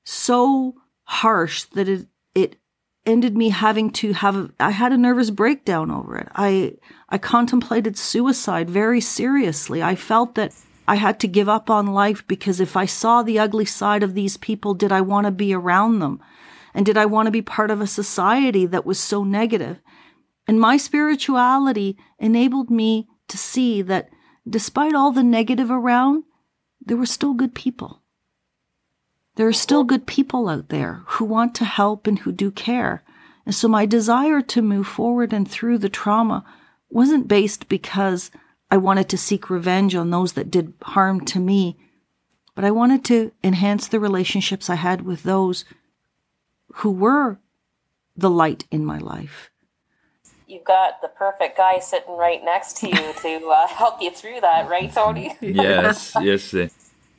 so 0.04 0.74
harsh 1.04 1.64
that 1.74 1.88
it 1.88 2.06
it 2.34 2.56
ended 3.04 3.36
me 3.36 3.50
having 3.50 3.90
to 3.90 4.12
have 4.12 4.36
a, 4.36 4.50
I 4.58 4.70
had 4.70 4.92
a 4.92 4.98
nervous 4.98 5.30
breakdown 5.30 5.90
over 5.90 6.18
it. 6.18 6.28
I 6.34 6.74
I 7.08 7.18
contemplated 7.18 7.96
suicide 7.96 8.68
very 8.68 9.00
seriously. 9.00 9.82
I 9.82 9.94
felt 9.94 10.34
that 10.34 10.52
I 10.88 10.96
had 10.96 11.18
to 11.20 11.28
give 11.28 11.48
up 11.48 11.68
on 11.68 11.86
life 11.86 12.26
because 12.26 12.60
if 12.60 12.76
I 12.76 12.86
saw 12.86 13.22
the 13.22 13.38
ugly 13.38 13.64
side 13.64 14.02
of 14.02 14.14
these 14.14 14.36
people, 14.36 14.74
did 14.74 14.92
I 14.92 15.00
want 15.00 15.26
to 15.26 15.30
be 15.30 15.52
around 15.52 15.98
them? 15.98 16.20
And 16.74 16.86
did 16.86 16.96
I 16.96 17.06
want 17.06 17.26
to 17.26 17.32
be 17.32 17.42
part 17.42 17.70
of 17.70 17.80
a 17.80 17.86
society 17.86 18.66
that 18.66 18.86
was 18.86 19.00
so 19.00 19.24
negative? 19.24 19.80
And 20.46 20.60
my 20.60 20.76
spirituality 20.76 21.96
enabled 22.18 22.70
me 22.70 23.08
to 23.28 23.36
see 23.36 23.82
that 23.82 24.10
despite 24.48 24.94
all 24.94 25.10
the 25.10 25.24
negative 25.24 25.70
around, 25.70 26.24
there 26.84 26.96
were 26.96 27.06
still 27.06 27.34
good 27.34 27.54
people. 27.54 28.02
There 29.34 29.48
are 29.48 29.52
still 29.52 29.84
good 29.84 30.06
people 30.06 30.48
out 30.48 30.68
there 30.68 31.02
who 31.06 31.24
want 31.24 31.54
to 31.56 31.64
help 31.64 32.06
and 32.06 32.20
who 32.20 32.32
do 32.32 32.50
care. 32.50 33.02
And 33.44 33.54
so 33.54 33.68
my 33.68 33.86
desire 33.86 34.40
to 34.42 34.62
move 34.62 34.86
forward 34.86 35.32
and 35.32 35.48
through 35.48 35.78
the 35.78 35.88
trauma 35.88 36.44
wasn't 36.88 37.28
based 37.28 37.68
because 37.68 38.30
I 38.70 38.76
wanted 38.76 39.08
to 39.10 39.18
seek 39.18 39.48
revenge 39.48 39.94
on 39.94 40.10
those 40.10 40.32
that 40.32 40.50
did 40.50 40.74
harm 40.82 41.24
to 41.26 41.38
me, 41.38 41.76
but 42.54 42.64
I 42.64 42.70
wanted 42.70 43.04
to 43.06 43.32
enhance 43.44 43.86
the 43.86 44.00
relationships 44.00 44.68
I 44.68 44.74
had 44.74 45.02
with 45.02 45.22
those 45.22 45.64
who 46.76 46.90
were 46.90 47.38
the 48.16 48.30
light 48.30 48.64
in 48.70 48.84
my 48.84 48.98
life. 48.98 49.50
You've 50.46 50.64
got 50.64 51.02
the 51.02 51.08
perfect 51.08 51.56
guy 51.56 51.80
sitting 51.80 52.16
right 52.16 52.44
next 52.44 52.76
to 52.78 52.88
you 52.88 53.12
to 53.22 53.48
uh, 53.48 53.66
help 53.68 54.00
you 54.00 54.10
through 54.10 54.40
that, 54.40 54.68
right, 54.68 54.92
Tony? 54.92 55.36
yes, 55.40 56.14
yes. 56.20 56.54
A 56.54 56.70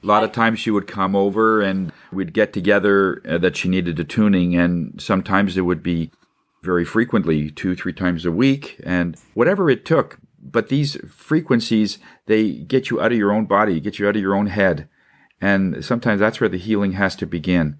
lot 0.04 0.24
of 0.24 0.32
times 0.32 0.60
she 0.60 0.72
would 0.72 0.88
come 0.88 1.16
over 1.16 1.62
and 1.62 1.92
we'd 2.12 2.34
get 2.34 2.54
together 2.54 3.22
uh, 3.28 3.38
that 3.40 3.58
she 3.58 3.68
needed 3.68 4.00
a 4.00 4.04
tuning, 4.04 4.56
and 4.56 5.02
sometimes 5.02 5.58
it 5.58 5.62
would 5.62 5.84
be 5.84 6.12
very 6.64 6.86
frequently, 6.86 7.50
two, 7.50 7.76
three 7.76 7.94
times 7.94 8.26
a 8.26 8.32
week, 8.32 8.80
and 8.84 9.18
whatever 9.34 9.70
it 9.70 9.86
took. 9.86 10.20
But 10.42 10.70
these 10.70 10.98
frequencies, 11.10 11.98
they 12.26 12.52
get 12.52 12.90
you 12.90 13.02
out 13.02 13.12
of 13.12 13.18
your 13.18 13.32
own 13.32 13.46
body, 13.46 13.80
get 13.80 14.00
you 14.00 14.08
out 14.08 14.16
of 14.16 14.22
your 14.22 14.36
own 14.36 14.48
head. 14.48 14.88
And 15.42 15.84
sometimes 15.84 16.20
that's 16.20 16.40
where 16.40 16.50
the 16.50 16.58
healing 16.58 16.94
has 16.94 17.16
to 17.18 17.26
begin. 17.26 17.78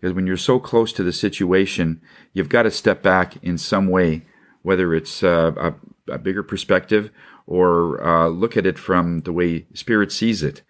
Because 0.00 0.14
when 0.14 0.26
you're 0.26 0.36
so 0.36 0.58
close 0.58 0.92
to 0.94 1.02
the 1.02 1.12
situation, 1.12 2.00
you've 2.32 2.48
got 2.48 2.62
to 2.62 2.70
step 2.70 3.02
back 3.02 3.36
in 3.42 3.58
some 3.58 3.88
way 3.88 4.22
whether 4.62 4.94
it's 4.94 5.22
uh, 5.22 5.52
a, 5.56 6.12
a, 6.12 6.18
bigger 6.18 6.42
perspective 6.42 7.10
or 7.46 8.02
uh, 8.06 8.28
look 8.28 8.56
at 8.56 8.66
it 8.66 8.78
from 8.78 9.20
the 9.20 9.32
way 9.32 9.66
spirit 9.72 10.12
sees 10.12 10.42
it. 10.42 10.62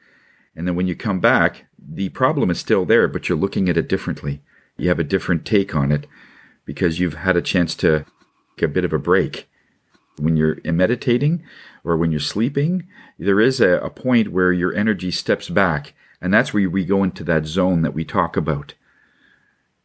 And 0.54 0.66
then 0.66 0.76
when 0.76 0.86
you 0.86 0.94
come 0.94 1.20
back, 1.20 1.66
the 1.78 2.08
problem 2.10 2.50
is 2.50 2.60
still 2.60 2.84
there, 2.84 3.08
but 3.08 3.28
you're 3.28 3.38
looking 3.38 3.68
at 3.68 3.76
it 3.76 3.88
differently. 3.88 4.42
You 4.76 4.88
have 4.88 4.98
a 4.98 5.04
different 5.04 5.44
take 5.44 5.74
on 5.74 5.92
it 5.92 6.06
because 6.64 7.00
you've 7.00 7.14
had 7.14 7.36
a 7.36 7.42
chance 7.42 7.74
to 7.76 8.04
get 8.56 8.66
a 8.66 8.72
bit 8.72 8.84
of 8.84 8.92
a 8.92 8.98
break. 8.98 9.49
When 10.20 10.36
you're 10.36 10.58
meditating 10.64 11.42
or 11.84 11.96
when 11.96 12.10
you're 12.10 12.20
sleeping, 12.20 12.86
there 13.18 13.40
is 13.40 13.60
a, 13.60 13.78
a 13.78 13.90
point 13.90 14.32
where 14.32 14.52
your 14.52 14.74
energy 14.74 15.10
steps 15.10 15.48
back. 15.48 15.94
And 16.20 16.32
that's 16.32 16.52
where 16.52 16.68
we 16.68 16.84
go 16.84 17.02
into 17.02 17.24
that 17.24 17.46
zone 17.46 17.82
that 17.82 17.94
we 17.94 18.04
talk 18.04 18.36
about 18.36 18.74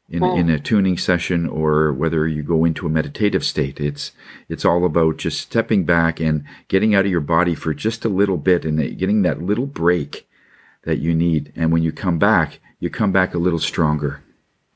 in, 0.10 0.24
oh. 0.24 0.36
in 0.36 0.50
a 0.50 0.60
tuning 0.60 0.98
session 0.98 1.48
or 1.48 1.94
whether 1.94 2.28
you 2.28 2.44
go 2.44 2.66
into 2.66 2.86
a 2.86 2.90
meditative 2.90 3.44
state. 3.44 3.80
It's, 3.80 4.12
it's 4.50 4.66
all 4.66 4.86
about 4.86 5.18
just 5.18 5.40
stepping 5.40 5.86
back 5.86 6.20
and 6.20 6.44
getting 6.68 6.94
out 6.94 7.06
of 7.06 7.12
your 7.12 7.22
body 7.22 7.56
for 7.56 7.74
just 7.74 8.06
a 8.06 8.10
little 8.10 8.38
bit 8.38 8.66
and 8.66 8.98
getting 8.98 9.22
that 9.22 9.42
little 9.42 9.66
break 9.66 10.28
that 10.84 11.00
you 11.00 11.16
need. 11.16 11.52
And 11.56 11.72
when 11.72 11.84
you 11.84 11.92
come 11.92 12.20
back, 12.20 12.60
you 12.80 12.90
come 12.90 13.12
back 13.12 13.34
a 13.34 13.40
little 13.40 13.60
stronger. 13.60 14.22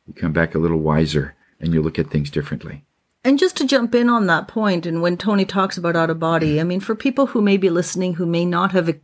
You 0.08 0.14
come 0.14 0.34
back 0.34 0.56
a 0.56 0.60
little 0.60 0.80
wiser 0.80 1.36
and 1.60 1.74
you 1.74 1.82
look 1.82 2.00
at 2.00 2.10
things 2.10 2.32
differently. 2.32 2.84
And 3.24 3.38
just 3.38 3.58
to 3.58 3.68
jump 3.68 3.94
in 3.94 4.10
on 4.10 4.28
that 4.28 4.48
point, 4.48 4.86
and 4.86 5.02
when 5.02 5.18
Tony 5.18 5.44
talks 5.44 5.78
about 5.78 5.96
out 5.96 6.10
of 6.10 6.20
body, 6.20 6.60
I 6.60 6.64
mean, 6.64 6.80
for 6.80 6.96
people 6.96 7.28
who 7.28 7.42
may 7.42 7.58
be 7.58 7.70
listening 7.70 8.14
who 8.14 8.26
may 8.26 8.46
not 8.46 8.72
have 8.72 8.98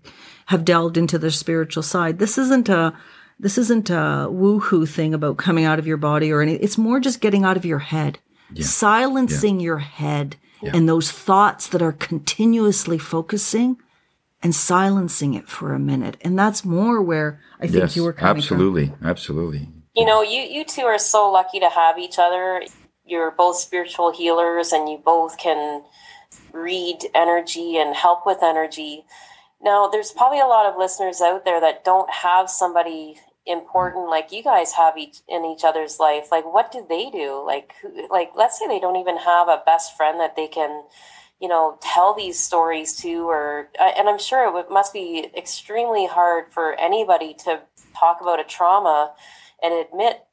have 0.47 0.63
delved 0.63 0.95
into 0.95 1.17
their 1.17 1.31
spiritual 1.31 1.83
side, 1.83 2.19
this 2.19 2.37
isn't 2.37 2.69
a 2.69 2.93
this 3.39 3.57
isn't 3.57 3.89
a 3.89 4.27
woohoo 4.31 4.87
thing 4.87 5.13
about 5.13 5.37
coming 5.37 5.65
out 5.65 5.79
of 5.79 5.87
your 5.87 5.97
body 5.97 6.31
or 6.31 6.41
anything. 6.41 6.63
It's 6.63 6.77
more 6.77 6.99
just 6.99 7.19
getting 7.19 7.43
out 7.43 7.57
of 7.57 7.65
your 7.65 7.79
head, 7.79 8.19
yeah. 8.53 8.65
silencing 8.65 9.59
yeah. 9.59 9.65
your 9.65 9.77
head 9.79 10.37
yeah. 10.61 10.71
and 10.73 10.87
those 10.87 11.11
thoughts 11.11 11.67
that 11.67 11.81
are 11.81 11.91
continuously 11.91 12.97
focusing 12.97 13.77
and 14.41 14.55
silencing 14.55 15.33
it 15.33 15.49
for 15.49 15.73
a 15.73 15.79
minute. 15.79 16.17
And 16.21 16.39
that's 16.39 16.63
more 16.63 17.01
where 17.01 17.41
I 17.59 17.67
think 17.67 17.79
yes, 17.79 17.95
you 17.95 18.03
were 18.03 18.13
coming 18.13 18.37
absolutely, 18.37 18.87
from. 18.87 19.07
Absolutely. 19.07 19.69
You 19.95 20.05
know, 20.05 20.21
you, 20.21 20.41
you 20.41 20.63
two 20.63 20.83
are 20.83 20.99
so 20.99 21.31
lucky 21.31 21.59
to 21.59 21.69
have 21.69 21.97
each 21.97 22.19
other. 22.19 22.61
You're 23.05 23.31
both 23.31 23.57
spiritual 23.57 24.11
healers 24.11 24.71
and 24.71 24.89
you 24.89 24.97
both 24.97 25.37
can 25.37 25.83
read 26.51 26.99
energy 27.13 27.77
and 27.77 27.95
help 27.95 28.25
with 28.25 28.41
energy. 28.41 29.05
Now, 29.61 29.87
there's 29.87 30.11
probably 30.11 30.39
a 30.39 30.45
lot 30.45 30.65
of 30.65 30.77
listeners 30.77 31.21
out 31.21 31.45
there 31.45 31.61
that 31.61 31.83
don't 31.83 32.09
have 32.09 32.49
somebody 32.49 33.19
important 33.45 34.09
like 34.09 34.31
you 34.31 34.41
guys 34.41 34.73
have 34.73 34.97
each 34.97 35.19
in 35.27 35.45
each 35.45 35.63
other's 35.63 35.99
life. 35.99 36.29
Like, 36.31 36.51
what 36.51 36.71
do 36.71 36.85
they 36.87 37.09
do? 37.09 37.43
Like, 37.45 37.73
who, 37.81 38.07
like 38.09 38.31
let's 38.35 38.59
say 38.59 38.67
they 38.67 38.79
don't 38.79 38.95
even 38.95 39.17
have 39.17 39.47
a 39.47 39.61
best 39.65 39.95
friend 39.95 40.19
that 40.19 40.35
they 40.35 40.47
can, 40.47 40.83
you 41.39 41.47
know, 41.47 41.77
tell 41.81 42.13
these 42.13 42.39
stories 42.39 42.95
to, 42.97 43.29
or 43.29 43.69
uh, 43.79 43.91
and 43.97 44.09
I'm 44.09 44.19
sure 44.19 44.57
it 44.57 44.71
must 44.71 44.93
be 44.93 45.29
extremely 45.37 46.07
hard 46.07 46.51
for 46.51 46.73
anybody 46.73 47.33
to 47.45 47.61
talk 47.95 48.21
about 48.21 48.39
a 48.39 48.43
trauma 48.43 49.13
and 49.61 49.73
admit 49.73 50.25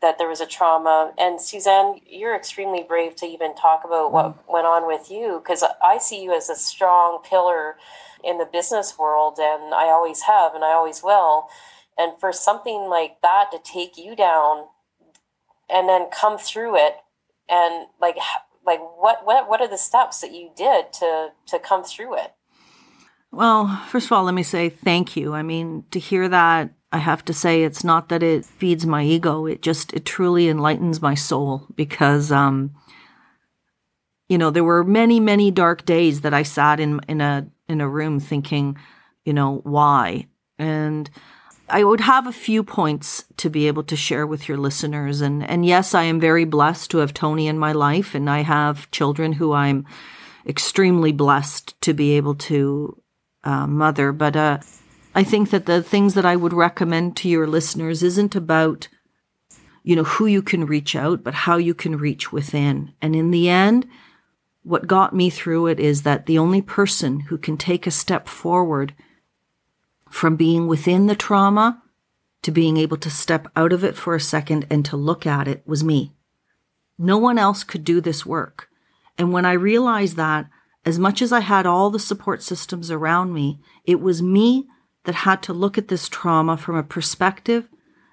that 0.00 0.18
there 0.18 0.28
was 0.28 0.40
a 0.40 0.46
trauma. 0.46 1.12
And 1.18 1.40
Suzanne, 1.40 2.00
you're 2.06 2.34
extremely 2.34 2.82
brave 2.82 3.16
to 3.16 3.26
even 3.26 3.54
talk 3.54 3.82
about 3.84 4.12
what 4.12 4.26
mm. 4.26 4.52
went 4.52 4.66
on 4.66 4.86
with 4.86 5.10
you 5.10 5.40
because 5.42 5.64
I 5.82 5.98
see 5.98 6.22
you 6.22 6.34
as 6.34 6.48
a 6.48 6.56
strong 6.56 7.22
pillar 7.22 7.76
in 8.22 8.38
the 8.38 8.44
business 8.44 8.98
world, 8.98 9.38
and 9.38 9.74
I 9.74 9.84
always 9.84 10.22
have, 10.22 10.54
and 10.54 10.62
I 10.62 10.72
always 10.72 11.02
will. 11.02 11.48
And 11.96 12.12
for 12.20 12.32
something 12.32 12.86
like 12.88 13.20
that 13.22 13.50
to 13.52 13.58
take 13.62 13.96
you 13.96 14.14
down 14.14 14.66
and 15.68 15.88
then 15.88 16.08
come 16.10 16.38
through 16.38 16.76
it, 16.76 16.96
and 17.48 17.86
like, 18.00 18.16
like 18.64 18.80
what, 18.80 19.24
what, 19.24 19.48
what 19.48 19.60
are 19.60 19.68
the 19.68 19.78
steps 19.78 20.20
that 20.20 20.32
you 20.32 20.50
did 20.54 20.92
to 20.94 21.30
to 21.46 21.58
come 21.58 21.82
through 21.82 22.18
it? 22.18 22.34
Well, 23.32 23.84
first 23.88 24.06
of 24.06 24.12
all, 24.12 24.24
let 24.24 24.34
me 24.34 24.42
say 24.42 24.68
thank 24.68 25.16
you. 25.16 25.34
I 25.34 25.42
mean, 25.42 25.84
to 25.92 25.98
hear 25.98 26.28
that 26.28 26.70
I 26.92 26.98
have 26.98 27.24
to 27.26 27.32
say 27.32 27.62
it's 27.62 27.84
not 27.84 28.08
that 28.08 28.22
it 28.22 28.44
feeds 28.44 28.84
my 28.84 29.04
ego. 29.04 29.46
It 29.46 29.62
just, 29.62 29.92
it 29.92 30.04
truly 30.04 30.48
enlightens 30.48 31.00
my 31.00 31.14
soul 31.14 31.66
because, 31.76 32.32
um, 32.32 32.74
you 34.28 34.38
know, 34.38 34.50
there 34.50 34.64
were 34.64 34.82
many, 34.82 35.20
many 35.20 35.50
dark 35.50 35.84
days 35.84 36.22
that 36.22 36.34
I 36.34 36.42
sat 36.42 36.80
in, 36.80 37.00
in 37.08 37.20
a, 37.20 37.46
in 37.68 37.80
a 37.80 37.88
room 37.88 38.18
thinking, 38.18 38.76
you 39.24 39.32
know, 39.32 39.60
why? 39.62 40.26
And 40.58 41.08
I 41.68 41.84
would 41.84 42.00
have 42.00 42.26
a 42.26 42.32
few 42.32 42.64
points 42.64 43.24
to 43.36 43.48
be 43.48 43.68
able 43.68 43.84
to 43.84 43.94
share 43.94 44.26
with 44.26 44.48
your 44.48 44.58
listeners. 44.58 45.20
And, 45.20 45.48
and 45.48 45.64
yes, 45.64 45.94
I 45.94 46.04
am 46.04 46.18
very 46.18 46.44
blessed 46.44 46.90
to 46.90 46.98
have 46.98 47.14
Tony 47.14 47.46
in 47.46 47.58
my 47.58 47.70
life 47.70 48.16
and 48.16 48.28
I 48.28 48.42
have 48.42 48.90
children 48.90 49.34
who 49.34 49.52
I'm 49.52 49.86
extremely 50.44 51.12
blessed 51.12 51.80
to 51.82 51.94
be 51.94 52.16
able 52.16 52.34
to 52.34 53.00
uh, 53.44 53.68
mother. 53.68 54.10
But, 54.10 54.34
uh, 54.34 54.58
I 55.14 55.24
think 55.24 55.50
that 55.50 55.66
the 55.66 55.82
things 55.82 56.14
that 56.14 56.24
I 56.24 56.36
would 56.36 56.52
recommend 56.52 57.16
to 57.18 57.28
your 57.28 57.46
listeners 57.46 58.02
isn't 58.02 58.36
about, 58.36 58.88
you 59.82 59.96
know, 59.96 60.04
who 60.04 60.26
you 60.26 60.40
can 60.40 60.66
reach 60.66 60.94
out, 60.94 61.24
but 61.24 61.34
how 61.34 61.56
you 61.56 61.74
can 61.74 61.96
reach 61.96 62.32
within. 62.32 62.92
And 63.02 63.16
in 63.16 63.30
the 63.30 63.48
end, 63.48 63.88
what 64.62 64.86
got 64.86 65.14
me 65.14 65.30
through 65.30 65.66
it 65.66 65.80
is 65.80 66.02
that 66.02 66.26
the 66.26 66.38
only 66.38 66.62
person 66.62 67.20
who 67.20 67.38
can 67.38 67.56
take 67.56 67.86
a 67.86 67.90
step 67.90 68.28
forward 68.28 68.94
from 70.08 70.36
being 70.36 70.66
within 70.66 71.06
the 71.06 71.16
trauma 71.16 71.82
to 72.42 72.50
being 72.50 72.76
able 72.76 72.96
to 72.98 73.10
step 73.10 73.48
out 73.56 73.72
of 73.72 73.84
it 73.84 73.96
for 73.96 74.14
a 74.14 74.20
second 74.20 74.66
and 74.70 74.84
to 74.84 74.96
look 74.96 75.26
at 75.26 75.48
it 75.48 75.62
was 75.66 75.84
me. 75.84 76.12
No 76.98 77.18
one 77.18 77.38
else 77.38 77.64
could 77.64 77.84
do 77.84 78.00
this 78.00 78.24
work. 78.26 78.68
And 79.18 79.32
when 79.32 79.44
I 79.44 79.52
realized 79.52 80.16
that, 80.16 80.48
as 80.84 80.98
much 80.98 81.20
as 81.20 81.32
I 81.32 81.40
had 81.40 81.66
all 81.66 81.90
the 81.90 81.98
support 81.98 82.42
systems 82.42 82.90
around 82.90 83.34
me, 83.34 83.60
it 83.84 84.00
was 84.00 84.22
me 84.22 84.66
that 85.04 85.14
had 85.14 85.42
to 85.44 85.52
look 85.52 85.78
at 85.78 85.88
this 85.88 86.08
trauma 86.08 86.56
from 86.56 86.76
a 86.76 86.82
perspective 86.82 87.68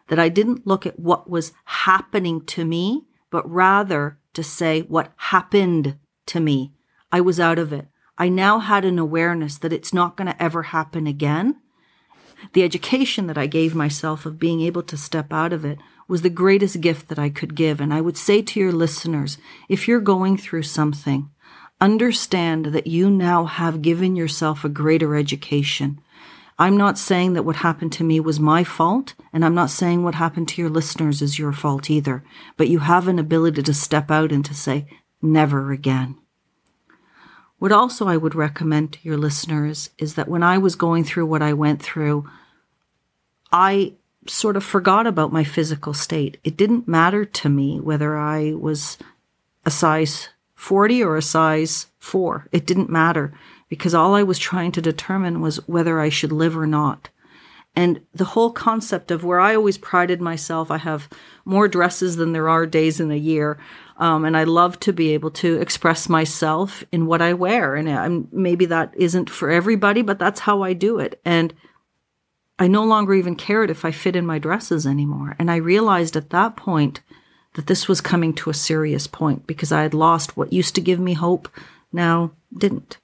that 0.08 0.20
I 0.20 0.30
didn't 0.30 0.66
look 0.66 0.86
at 0.86 1.00
what 1.00 1.30
was 1.30 1.52
happening 1.66 2.46
to 2.46 2.66
me, 2.66 3.06
but 3.30 3.50
rather 3.50 4.18
to 4.34 4.44
say 4.44 4.82
what 4.82 5.12
happened 5.18 5.98
to 6.28 6.40
me. 6.40 6.72
I 7.12 7.22
was 7.22 7.40
out 7.40 7.60
of 7.60 7.74
it. 7.74 7.88
I 8.18 8.30
now 8.30 8.60
had 8.60 8.86
an 8.86 9.00
awareness 9.00 9.58
that 9.60 9.74
it's 9.74 9.94
not 9.94 10.16
going 10.16 10.28
to 10.28 10.42
ever 10.42 10.64
happen 10.64 11.08
again. 11.08 11.58
The 12.54 12.64
education 12.64 13.28
that 13.28 13.38
I 13.38 13.48
gave 13.48 13.76
myself 13.76 14.26
of 14.26 14.40
being 14.40 14.62
able 14.62 14.84
to 14.84 14.98
step 14.98 15.34
out 15.34 15.54
of 15.54 15.66
it 15.66 15.80
was 16.08 16.22
the 16.22 16.30
greatest 16.30 16.82
gift 16.82 17.10
that 17.10 17.20
I 17.20 17.30
could 17.30 17.56
give. 17.56 17.82
And 17.82 17.94
I 17.94 18.02
would 18.02 18.18
say 18.18 18.42
to 18.42 18.60
your 18.60 18.72
listeners, 18.72 19.38
if 19.68 19.88
you're 19.88 20.00
going 20.00 20.38
through 20.38 20.64
something, 20.64 21.30
understand 21.82 22.68
that 22.68 22.88
you 22.88 23.10
now 23.10 23.46
have 23.46 23.82
given 23.82 24.16
yourself 24.16 24.64
a 24.64 24.70
greater 24.70 25.16
education. 25.16 26.00
I'm 26.60 26.76
not 26.76 26.98
saying 26.98 27.34
that 27.34 27.44
what 27.44 27.58
happened 27.58 27.94
to 27.94 28.04
me 28.04 28.20
was 28.20 28.40
my 28.40 28.64
fault, 28.64 29.14
and 29.32 29.46
I'm 29.46 29.54
not 29.54 29.70
saying 29.70 30.04
what 30.04 30.16
happened 30.16 30.48
to 30.50 30.62
your 30.62 30.72
listeners 30.72 31.22
is 31.22 31.38
your 31.38 31.54
fault 31.54 31.90
either, 31.90 32.24
but 32.56 32.68
you 32.68 32.80
have 32.80 33.08
an 33.08 33.20
ability 33.20 33.62
to 33.62 33.74
step 33.74 34.10
out 34.10 34.32
and 34.32 34.44
to 34.46 34.56
say, 34.56 34.88
never 35.22 35.72
again. 35.72 36.18
What 37.60 37.72
also 37.72 38.08
I 38.08 38.18
would 38.18 38.36
recommend 38.36 38.94
to 38.94 39.00
your 39.04 39.18
listeners 39.18 39.92
is 40.00 40.16
that 40.16 40.28
when 40.28 40.44
I 40.44 40.58
was 40.58 40.76
going 40.76 41.04
through 41.04 41.28
what 41.28 41.42
I 41.44 41.54
went 41.54 41.82
through, 41.82 42.28
I 43.52 43.94
sort 44.28 44.58
of 44.58 44.64
forgot 44.64 45.08
about 45.08 45.32
my 45.32 45.44
physical 45.44 45.94
state. 45.94 46.38
It 46.44 46.58
didn't 46.58 46.88
matter 46.88 47.24
to 47.24 47.50
me 47.50 47.80
whether 47.80 48.18
I 48.18 48.54
was 48.54 48.98
a 49.66 49.72
size 49.72 50.30
40 50.56 51.04
or 51.04 51.18
a 51.18 51.22
size 51.22 51.88
4. 52.00 52.48
It 52.52 52.66
didn't 52.66 52.90
matter 52.90 53.34
because 53.70 53.94
all 53.94 54.16
I 54.16 54.24
was 54.24 54.40
trying 54.40 54.72
to 54.74 54.82
determine 54.82 55.42
was 55.42 55.68
whether 55.68 56.00
I 56.00 56.10
should 56.10 56.32
live 56.32 56.58
or 56.58 56.68
not. 56.68 57.10
And 57.76 58.02
the 58.12 58.26
whole 58.26 58.52
concept 58.52 59.12
of 59.12 59.24
where 59.24 59.40
I 59.40 59.56
always 59.56 59.78
prided 59.78 60.20
myself, 60.20 60.72
I 60.72 60.78
have 60.78 61.08
more 61.46 61.68
dresses 61.68 62.16
than 62.16 62.34
there 62.34 62.50
are 62.50 62.66
days 62.66 63.00
in 63.00 63.12
a 63.12 63.16
year. 63.16 63.60
Um, 63.98 64.26
and 64.26 64.36
I 64.36 64.46
love 64.46 64.80
to 64.82 64.94
be 64.94 65.14
able 65.14 65.30
to 65.32 65.62
express 65.62 66.10
myself 66.10 66.84
in 66.92 67.06
what 67.06 67.22
I 67.22 67.34
wear. 67.34 67.76
And 67.76 67.88
I'm, 67.88 68.30
maybe 68.32 68.66
that 68.66 68.94
isn't 68.96 69.30
for 69.30 69.52
everybody, 69.52 70.02
but 70.02 70.18
that's 70.18 70.40
how 70.40 70.64
I 70.64 70.74
do 70.74 70.98
it. 70.98 71.22
And 71.24 71.54
I 72.58 72.68
no 72.68 72.84
longer 72.84 73.14
even 73.14 73.36
cared 73.36 73.70
if 73.70 73.86
I 73.86 73.92
fit 73.92 74.16
in 74.16 74.26
my 74.26 74.40
dresses 74.40 74.88
anymore. 74.88 75.36
And 75.38 75.52
I 75.52 75.58
realized 75.58 76.16
at 76.16 76.32
that 76.32 76.56
point 76.56 77.02
that 77.54 77.68
this 77.68 77.88
was 77.88 78.02
coming 78.02 78.34
to 78.36 78.50
a 78.50 78.56
serious 78.56 79.06
point 79.06 79.46
because 79.46 79.72
I 79.72 79.84
had 79.84 79.94
lost 79.94 80.36
what 80.36 80.52
used 80.52 80.74
to 80.76 80.82
give 80.82 81.00
me 81.00 81.14
hope, 81.14 81.48
now 81.92 82.32
didn't. 82.58 82.98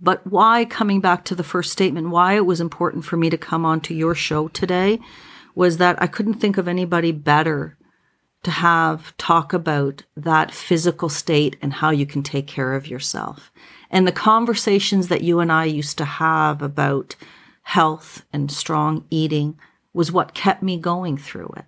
But 0.00 0.26
why, 0.26 0.64
coming 0.66 1.00
back 1.00 1.24
to 1.26 1.34
the 1.34 1.44
first 1.44 1.72
statement, 1.72 2.10
why 2.10 2.34
it 2.34 2.46
was 2.46 2.60
important 2.60 3.04
for 3.04 3.16
me 3.16 3.30
to 3.30 3.38
come 3.38 3.64
onto 3.64 3.94
your 3.94 4.14
show 4.14 4.48
today 4.48 5.00
was 5.54 5.78
that 5.78 6.00
I 6.02 6.06
couldn't 6.06 6.34
think 6.34 6.58
of 6.58 6.68
anybody 6.68 7.12
better 7.12 7.76
to 8.42 8.50
have 8.50 9.16
talk 9.16 9.52
about 9.52 10.04
that 10.16 10.52
physical 10.52 11.08
state 11.08 11.56
and 11.62 11.72
how 11.72 11.90
you 11.90 12.06
can 12.06 12.22
take 12.22 12.46
care 12.46 12.74
of 12.74 12.86
yourself. 12.86 13.50
And 13.90 14.06
the 14.06 14.12
conversations 14.12 15.08
that 15.08 15.22
you 15.22 15.40
and 15.40 15.50
I 15.50 15.64
used 15.64 15.98
to 15.98 16.04
have 16.04 16.62
about 16.62 17.16
health 17.62 18.24
and 18.32 18.52
strong 18.52 19.04
eating 19.10 19.58
was 19.92 20.12
what 20.12 20.34
kept 20.34 20.62
me 20.62 20.78
going 20.78 21.16
through 21.16 21.52
it. 21.56 21.64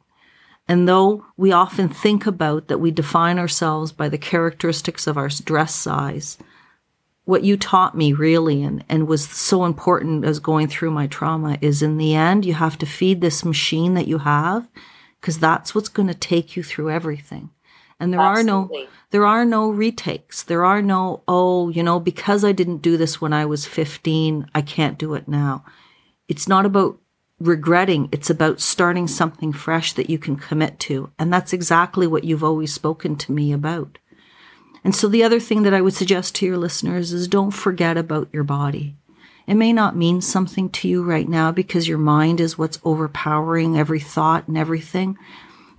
And 0.69 0.87
though 0.87 1.25
we 1.37 1.51
often 1.51 1.89
think 1.89 2.27
about 2.27 2.69
that 2.69 2.79
we 2.79 2.91
define 2.91 3.39
ourselves 3.39 3.91
by 3.91 4.09
the 4.11 4.19
characteristics 4.19 5.07
of 5.07 5.17
our 5.17 5.29
dress 5.29 5.75
size, 5.75 6.37
what 7.29 7.45
you 7.45 7.59
taught 7.59 7.95
me 7.95 8.11
really 8.15 8.63
and, 8.63 8.83
and 8.89 9.07
was 9.07 9.29
so 9.29 9.67
important 9.67 10.25
as 10.25 10.39
going 10.39 10.67
through 10.67 10.91
my 10.91 11.07
trauma 11.07 11.59
is 11.61 11.83
in 11.83 11.99
the 11.99 12.15
end, 12.15 12.47
you 12.47 12.55
have 12.55 12.79
to 12.79 12.87
feed 12.87 13.21
this 13.21 13.45
machine 13.45 13.93
that 13.93 14.09
you 14.09 14.17
have 14.17 14.67
because 15.21 15.39
that's 15.39 15.75
what's 15.75 15.91
going 15.91 16.09
to 16.09 16.15
take 16.15 16.57
you 16.57 16.63
through 16.63 16.91
everything. 16.91 17.51
And 18.01 18.15
there 18.15 18.21
Absolutely. 18.21 18.81
are 18.81 18.85
no, 18.85 18.91
there 19.11 19.27
are 19.27 19.45
no 19.45 19.69
retakes. 19.69 20.43
There 20.43 20.65
are 20.65 20.81
no, 20.81 21.23
oh, 21.29 21.69
you 21.69 21.83
know, 21.83 22.01
because 22.01 22.47
I 22.47 22.53
didn't 22.53 22.79
do 22.79 22.97
this 22.97 23.21
when 23.21 23.35
I 23.35 23.45
was 23.45 23.67
15, 23.67 24.49
I 24.55 24.63
can't 24.63 24.97
do 24.97 25.13
it 25.13 25.29
now. 25.29 25.67
It's 26.29 26.49
not 26.49 26.65
about 26.65 26.99
regretting. 27.39 28.09
It's 28.11 28.31
about 28.31 28.59
starting 28.59 29.07
something 29.07 29.53
fresh 29.53 29.93
that 29.93 30.09
you 30.09 30.19
can 30.19 30.37
commit 30.37 30.81
to. 30.81 31.13
And 31.19 31.31
that's 31.31 31.53
exactly 31.53 32.07
what 32.07 32.25
you've 32.25 32.43
always 32.43 32.73
spoken 32.73 33.17
to 33.17 33.33
me 33.33 33.53
about. 33.53 33.99
And 34.85 34.95
so 34.95 35.09
the 35.09 35.25
other 35.25 35.41
thing 35.41 35.63
that 35.63 35.75
I 35.75 35.81
would 35.81 35.95
suggest 35.95 36.35
to 36.37 36.47
your 36.47 36.57
listeners 36.57 37.13
is 37.13 37.29
don't 37.29 37.51
forget 37.51 37.97
about 37.97 38.29
your 38.33 38.45
body. 38.45 38.97
It 39.47 39.55
may 39.55 39.73
not 39.73 39.97
mean 39.97 40.21
something 40.21 40.69
to 40.71 40.89
you 40.89 41.03
right 41.03 41.29
now 41.29 41.53
because 41.53 41.89
your 41.89 41.99
mind 41.99 42.41
is 42.41 42.59
what's 42.59 42.79
overpowering 42.85 43.79
every 43.79 44.01
thought 44.01 44.47
and 44.47 44.59
everything. 44.59 45.17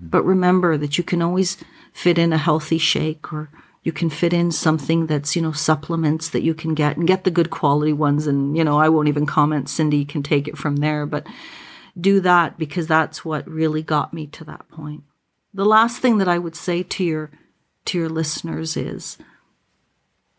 But 0.02 0.24
remember 0.24 0.76
that 0.78 0.98
you 0.98 1.04
can 1.04 1.22
always 1.22 1.58
fit 1.94 2.18
in 2.18 2.34
a 2.34 2.38
healthy 2.38 2.78
shake 2.78 3.32
or 3.32 3.50
you 3.84 3.92
can 3.92 4.10
fit 4.10 4.34
in 4.34 4.52
something 4.52 5.06
that's, 5.06 5.36
you 5.36 5.42
know, 5.42 5.52
supplements 5.52 6.30
that 6.30 6.42
you 6.42 6.54
can 6.54 6.74
get 6.74 6.98
and 6.98 7.08
get 7.08 7.24
the 7.24 7.32
good 7.32 7.50
quality 7.50 7.94
ones. 7.94 8.28
And, 8.28 8.58
you 8.58 8.64
know, 8.64 8.78
I 8.78 8.90
won't 8.90 9.08
even 9.08 9.26
comment. 9.26 9.70
Cindy 9.70 10.04
can 10.04 10.24
take 10.24 10.48
it 10.48 10.58
from 10.58 10.78
there, 10.78 11.06
but 11.06 11.26
do 12.00 12.20
that 12.22 12.58
because 12.58 12.88
that's 12.88 13.24
what 13.24 13.48
really 13.48 13.84
got 13.84 14.14
me 14.14 14.28
to 14.28 14.44
that 14.46 14.68
point. 14.70 15.04
The 15.54 15.66
last 15.66 16.02
thing 16.02 16.18
that 16.18 16.28
I 16.28 16.40
would 16.40 16.56
say 16.56 16.84
to 16.84 17.04
your 17.04 17.32
to 17.90 17.98
your 17.98 18.10
listeners 18.10 18.78
is 18.78 19.18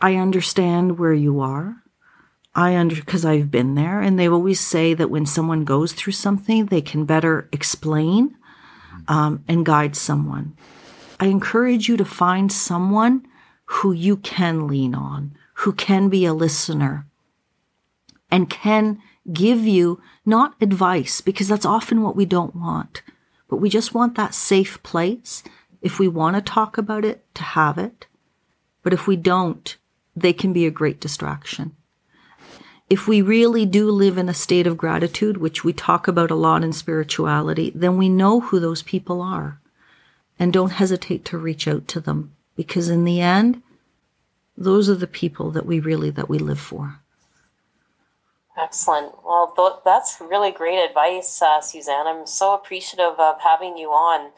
I 0.01 0.17
understand 0.17 0.99
where 0.99 1.13
you 1.13 1.41
are. 1.41 1.83
I 2.55 2.75
under 2.75 2.97
because 2.97 3.25
I've 3.25 3.51
been 3.51 3.75
there 3.75 4.01
and 4.01 4.19
they 4.19 4.29
always 4.29 4.59
say 4.59 4.95
that 4.95 5.11
when 5.11 5.27
someone 5.27 5.65
goes 5.65 5.93
through 5.93 6.15
something, 6.15 6.67
they 6.67 6.81
can 6.81 7.05
better 7.05 7.49
explain 7.53 8.37
um, 9.07 9.45
and 9.47 9.65
guide 9.65 9.95
someone. 9.95 10.57
I 11.21 11.27
encourage 11.27 11.89
you 11.89 11.97
to 11.97 12.05
find 12.05 12.51
someone 12.51 13.27
who 13.67 13.93
you 13.93 14.17
can 14.17 14.67
lean 14.67 14.95
on, 14.95 15.37
who 15.55 15.73
can 15.73 16.09
be 16.09 16.25
a 16.25 16.35
listener, 16.35 17.07
and 18.31 18.51
can 18.51 19.01
give 19.33 19.61
you 19.61 20.01
not 20.25 20.55
advice, 20.61 21.21
because 21.21 21.47
that's 21.47 21.67
often 21.67 22.03
what 22.03 22.17
we 22.17 22.25
don't 22.25 22.57
want, 22.57 23.03
but 23.49 23.57
we 23.57 23.69
just 23.69 23.95
want 23.95 24.17
that 24.17 24.35
safe 24.35 24.83
place. 24.83 25.45
If 25.83 25.99
we 25.99 26.09
want 26.09 26.37
to 26.37 26.43
talk 26.43 26.79
about 26.79 27.05
it, 27.05 27.25
to 27.35 27.43
have 27.43 27.79
it. 27.79 28.07
But 28.83 28.93
if 28.93 29.07
we 29.07 29.17
don't, 29.17 29.77
they 30.15 30.33
can 30.33 30.53
be 30.53 30.67
a 30.67 30.71
great 30.71 31.01
distraction. 31.01 31.77
If 32.89 33.07
we 33.07 33.23
really 33.23 33.67
do 33.67 33.91
live 33.91 34.19
in 34.19 34.29
a 34.29 34.35
state 34.35 34.67
of 34.67 34.77
gratitude, 34.77 35.37
which 35.37 35.63
we 35.63 35.73
talk 35.73 36.09
about 36.09 36.31
a 36.31 36.35
lot 36.35 36.65
in 36.65 36.73
spirituality, 36.73 37.71
then 37.75 37.97
we 37.97 38.09
know 38.09 38.41
who 38.41 38.59
those 38.59 38.83
people 38.83 39.23
are 39.23 39.61
and 40.39 40.53
don't 40.53 40.73
hesitate 40.73 41.25
to 41.27 41.39
reach 41.39 41.69
out 41.69 41.87
to 41.89 42.01
them 42.01 42.35
because 42.57 42.89
in 42.89 43.05
the 43.05 43.21
end, 43.21 43.63
those 44.57 44.91
are 44.91 44.95
the 44.95 45.07
people 45.07 45.51
that 45.53 45.67
we 45.67 45.79
really, 45.79 46.11
that 46.11 46.29
we 46.29 46.39
live 46.39 46.61
for. 46.61 47.01
Excellent. 48.59 49.13
Well, 49.25 49.55
th- 49.57 49.83
that's 49.85 50.21
really 50.21 50.51
great 50.51 50.85
advice, 50.85 51.41
uh, 51.41 51.61
Suzanne. 51.61 52.07
I'm 52.07 52.27
so 52.27 52.55
appreciative 52.55 53.19
of 53.19 53.41
having 53.41 53.79
you 53.79 53.89
on. 53.89 54.33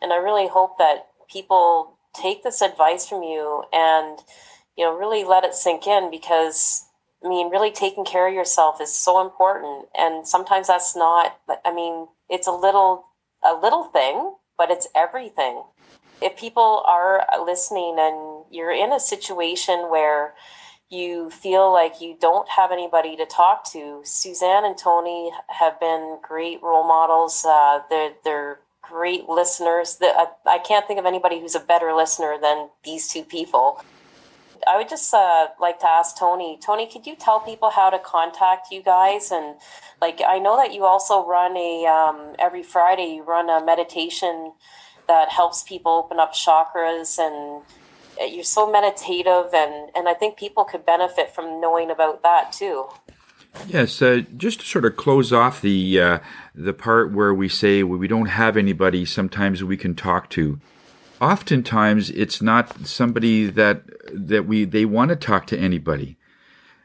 And 0.00 0.12
I 0.12 0.16
really 0.16 0.48
hope 0.48 0.78
that 0.78 1.06
people 1.30 1.98
take 2.14 2.42
this 2.42 2.62
advice 2.62 3.08
from 3.08 3.22
you 3.22 3.64
and, 3.72 4.18
you 4.76 4.84
know, 4.84 4.96
really 4.96 5.24
let 5.24 5.44
it 5.44 5.54
sink 5.54 5.86
in 5.86 6.10
because, 6.10 6.86
I 7.24 7.28
mean, 7.28 7.50
really 7.50 7.70
taking 7.70 8.04
care 8.04 8.28
of 8.28 8.34
yourself 8.34 8.80
is 8.80 8.92
so 8.92 9.20
important. 9.20 9.86
And 9.96 10.26
sometimes 10.26 10.68
that's 10.68 10.96
not, 10.96 11.38
I 11.64 11.72
mean, 11.72 12.08
it's 12.28 12.46
a 12.46 12.52
little, 12.52 13.06
a 13.44 13.54
little 13.54 13.84
thing, 13.84 14.34
but 14.56 14.70
it's 14.70 14.88
everything. 14.94 15.62
If 16.22 16.36
people 16.36 16.82
are 16.86 17.26
listening 17.44 17.96
and 17.98 18.44
you're 18.50 18.72
in 18.72 18.92
a 18.92 19.00
situation 19.00 19.90
where, 19.90 20.34
you 20.88 21.30
feel 21.30 21.72
like 21.72 22.00
you 22.00 22.16
don't 22.20 22.48
have 22.48 22.70
anybody 22.70 23.16
to 23.16 23.26
talk 23.26 23.70
to, 23.72 24.00
Suzanne 24.04 24.64
and 24.64 24.78
Tony 24.78 25.32
have 25.48 25.80
been 25.80 26.18
great 26.22 26.62
role 26.62 26.86
models. 26.86 27.44
Uh, 27.44 27.80
they're 27.90 28.12
they're 28.24 28.60
great 28.88 29.28
listeners. 29.28 29.96
The, 29.96 30.06
I, 30.06 30.26
I, 30.46 30.58
can't 30.58 30.86
think 30.86 30.98
of 30.98 31.06
anybody 31.06 31.40
who's 31.40 31.54
a 31.54 31.60
better 31.60 31.92
listener 31.92 32.36
than 32.40 32.68
these 32.84 33.08
two 33.08 33.22
people. 33.22 33.82
I 34.66 34.76
would 34.76 34.88
just 34.88 35.12
uh, 35.12 35.48
like 35.60 35.80
to 35.80 35.88
ask 35.88 36.18
Tony. 36.18 36.58
Tony, 36.64 36.90
could 36.90 37.06
you 37.06 37.14
tell 37.14 37.40
people 37.40 37.70
how 37.70 37.90
to 37.90 37.98
contact 37.98 38.72
you 38.72 38.82
guys? 38.82 39.30
And 39.30 39.56
like, 40.00 40.20
I 40.26 40.38
know 40.38 40.56
that 40.56 40.72
you 40.72 40.84
also 40.84 41.26
run 41.26 41.56
a 41.56 41.86
um, 41.86 42.34
every 42.38 42.62
Friday. 42.62 43.14
You 43.14 43.22
run 43.22 43.48
a 43.48 43.64
meditation 43.64 44.52
that 45.08 45.30
helps 45.30 45.62
people 45.62 45.92
open 45.92 46.18
up 46.18 46.34
chakras 46.34 47.18
and 47.18 47.62
you're 48.32 48.44
so 48.44 48.70
meditative 48.70 49.52
and 49.54 49.90
and 49.94 50.08
I 50.08 50.14
think 50.14 50.36
people 50.36 50.64
could 50.64 50.84
benefit 50.84 51.34
from 51.34 51.60
knowing 51.60 51.90
about 51.90 52.22
that 52.22 52.52
too. 52.52 52.86
Yes, 53.66 54.02
uh, 54.02 54.22
just 54.36 54.60
to 54.60 54.66
sort 54.66 54.84
of 54.84 54.96
close 54.96 55.32
off 55.32 55.62
the 55.62 56.00
uh, 56.00 56.18
the 56.56 56.72
part 56.72 57.12
where 57.12 57.34
we 57.34 57.48
say 57.48 57.82
we 57.82 58.08
don't 58.08 58.26
have 58.26 58.56
anybody 58.56 59.04
sometimes 59.04 59.62
we 59.62 59.76
can 59.76 59.94
talk 59.94 60.30
to. 60.30 60.58
Oftentimes, 61.20 62.10
it's 62.10 62.40
not 62.40 62.86
somebody 62.86 63.46
that 63.46 63.82
that 64.12 64.46
we 64.46 64.64
they 64.64 64.84
want 64.84 65.10
to 65.10 65.16
talk 65.16 65.46
to 65.48 65.58
anybody. 65.58 66.16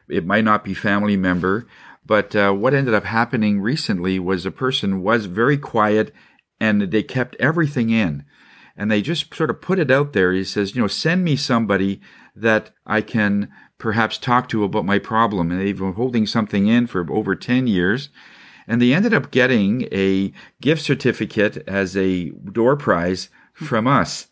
It 0.08 0.26
might 0.26 0.44
not 0.44 0.64
be 0.64 0.74
family 0.74 1.16
member, 1.16 1.66
but 2.04 2.36
uh, 2.36 2.52
what 2.52 2.74
ended 2.74 2.94
up 2.94 3.04
happening 3.04 3.60
recently 3.60 4.18
was 4.18 4.44
a 4.44 4.50
person 4.50 5.02
was 5.02 5.26
very 5.26 5.56
quiet 5.56 6.12
and 6.60 6.82
they 6.82 7.02
kept 7.02 7.36
everything 7.40 7.90
in 7.90 8.24
and 8.76 8.90
they 8.90 9.02
just 9.02 9.34
sort 9.34 9.50
of 9.50 9.60
put 9.60 9.78
it 9.78 9.90
out 9.90 10.12
there. 10.12 10.32
He 10.32 10.44
says, 10.44 10.74
you 10.74 10.80
know, 10.80 10.88
send 10.88 11.24
me 11.24 11.36
somebody 11.36 12.00
that 12.34 12.70
I 12.86 13.00
can 13.00 13.50
perhaps 13.78 14.18
talk 14.18 14.48
to 14.48 14.64
about 14.64 14.84
my 14.84 14.98
problem. 14.98 15.50
And 15.50 15.60
they've 15.60 15.78
been 15.78 15.94
holding 15.94 16.26
something 16.26 16.66
in 16.66 16.86
for 16.86 17.06
over 17.10 17.34
10 17.34 17.66
years. 17.66 18.08
And 18.66 18.80
they 18.80 18.92
ended 18.92 19.14
up 19.14 19.30
getting 19.30 19.88
a 19.92 20.32
gift 20.60 20.82
certificate 20.82 21.64
as 21.66 21.96
a 21.96 22.30
door 22.30 22.76
prize 22.76 23.28
from 23.52 23.86
us. 23.86 24.28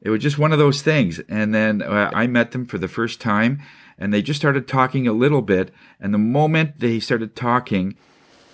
It 0.00 0.10
was 0.10 0.22
just 0.22 0.38
one 0.38 0.52
of 0.52 0.58
those 0.58 0.82
things. 0.82 1.18
And 1.28 1.54
then 1.54 1.82
uh, 1.82 2.10
I 2.14 2.26
met 2.26 2.52
them 2.52 2.66
for 2.66 2.78
the 2.78 2.88
first 2.88 3.20
time 3.20 3.60
and 3.98 4.12
they 4.14 4.22
just 4.22 4.38
started 4.38 4.68
talking 4.68 5.08
a 5.08 5.12
little 5.12 5.42
bit. 5.42 5.72
And 6.00 6.14
the 6.14 6.18
moment 6.18 6.78
they 6.78 7.00
started 7.00 7.34
talking, 7.34 7.96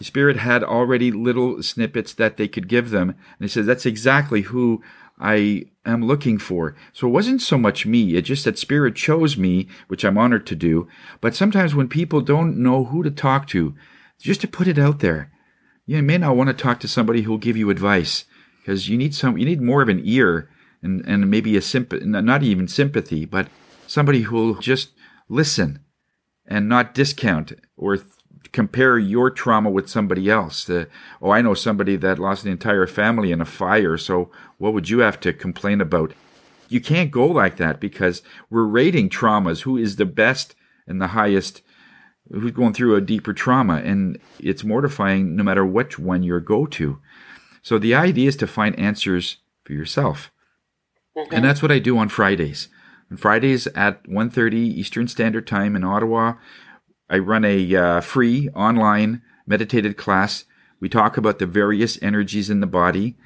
Spirit 0.00 0.38
had 0.38 0.64
already 0.64 1.10
little 1.10 1.62
snippets 1.62 2.14
that 2.14 2.36
they 2.36 2.48
could 2.48 2.68
give 2.68 2.90
them. 2.90 3.10
And 3.10 3.40
he 3.40 3.48
says, 3.48 3.66
that's 3.66 3.86
exactly 3.86 4.42
who 4.42 4.82
I 5.20 5.66
am 5.84 6.04
looking 6.04 6.38
for. 6.38 6.74
So 6.92 7.06
it 7.06 7.12
wasn't 7.12 7.42
so 7.42 7.58
much 7.58 7.86
me, 7.86 8.16
it's 8.16 8.28
just 8.28 8.44
that 8.46 8.58
Spirit 8.58 8.96
chose 8.96 9.36
me, 9.36 9.68
which 9.88 10.04
I'm 10.04 10.18
honored 10.18 10.46
to 10.48 10.56
do. 10.56 10.88
But 11.20 11.34
sometimes 11.34 11.74
when 11.74 11.88
people 11.88 12.20
don't 12.20 12.56
know 12.56 12.84
who 12.84 13.02
to 13.02 13.10
talk 13.10 13.46
to, 13.48 13.74
just 14.18 14.40
to 14.40 14.48
put 14.48 14.68
it 14.68 14.78
out 14.78 15.00
there, 15.00 15.30
you 15.86 16.02
may 16.02 16.18
not 16.18 16.36
want 16.36 16.48
to 16.48 16.54
talk 16.54 16.80
to 16.80 16.88
somebody 16.88 17.22
who'll 17.22 17.38
give 17.38 17.56
you 17.56 17.70
advice 17.70 18.24
because 18.60 18.88
you 18.88 18.96
need 18.96 19.14
some, 19.14 19.36
you 19.36 19.44
need 19.44 19.60
more 19.60 19.82
of 19.82 19.88
an 19.88 20.00
ear 20.04 20.48
and, 20.82 21.04
and 21.06 21.30
maybe 21.30 21.56
a 21.56 21.62
sympathy, 21.62 22.04
not 22.06 22.42
even 22.42 22.68
sympathy, 22.68 23.24
but 23.24 23.48
somebody 23.86 24.22
who'll 24.22 24.54
just 24.54 24.90
listen 25.28 25.80
and 26.46 26.68
not 26.68 26.94
discount 26.94 27.52
or 27.76 27.98
compare 28.52 28.98
your 28.98 29.30
trauma 29.30 29.68
with 29.68 29.90
somebody 29.90 30.30
else. 30.30 30.70
oh, 30.70 31.30
I 31.30 31.42
know 31.42 31.54
somebody 31.54 31.96
that 31.96 32.18
lost 32.18 32.44
an 32.44 32.52
entire 32.52 32.86
family 32.86 33.32
in 33.32 33.40
a 33.40 33.46
fire, 33.46 33.98
so 33.98 34.30
what 34.58 34.72
would 34.72 34.88
you 34.88 35.00
have 35.00 35.18
to 35.20 35.32
complain 35.32 35.80
about? 35.80 36.12
You 36.68 36.80
can't 36.80 37.10
go 37.10 37.26
like 37.26 37.56
that 37.56 37.80
because 37.80 38.22
we're 38.48 38.64
rating 38.64 39.08
traumas. 39.08 39.62
Who 39.62 39.76
is 39.76 39.96
the 39.96 40.06
best 40.06 40.54
and 40.86 41.00
the 41.00 41.08
highest? 41.08 41.62
Who's 42.30 42.52
going 42.52 42.72
through 42.72 42.96
a 42.96 43.00
deeper 43.00 43.32
trauma? 43.32 43.82
And 43.84 44.18
it's 44.38 44.64
mortifying 44.64 45.36
no 45.36 45.42
matter 45.42 45.64
which 45.64 45.98
one 45.98 46.22
you're 46.22 46.40
go 46.40 46.66
to. 46.66 46.98
So 47.62 47.78
the 47.78 47.94
idea 47.94 48.28
is 48.28 48.36
to 48.36 48.46
find 48.46 48.78
answers 48.78 49.38
for 49.64 49.72
yourself. 49.72 50.30
Mm-hmm. 51.16 51.34
And 51.34 51.44
that's 51.44 51.62
what 51.62 51.72
I 51.72 51.78
do 51.78 51.96
on 51.98 52.08
Fridays. 52.08 52.68
On 53.10 53.16
Fridays 53.16 53.66
at 53.68 54.02
1.30 54.04 54.54
Eastern 54.54 55.08
Standard 55.08 55.46
Time 55.46 55.76
in 55.76 55.84
Ottawa, 55.84 56.34
I 57.08 57.18
run 57.18 57.44
a 57.44 57.74
uh, 57.74 58.00
free 58.00 58.48
online 58.50 59.22
meditated 59.46 59.96
class. 59.96 60.44
We 60.80 60.88
talk 60.88 61.16
about 61.16 61.38
the 61.38 61.46
various 61.46 62.02
energies 62.02 62.50
in 62.50 62.60
the 62.60 62.66
body. 62.66 63.16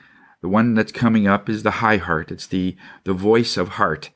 The 0.42 0.48
one 0.48 0.74
that's 0.74 0.92
coming 0.92 1.26
up 1.26 1.48
is 1.48 1.62
the 1.62 1.72
high 1.82 1.96
heart. 1.96 2.30
It's 2.30 2.46
the, 2.46 2.76
the 3.04 3.12
voice 3.14 3.56
of 3.56 3.70
heart. 3.70 4.11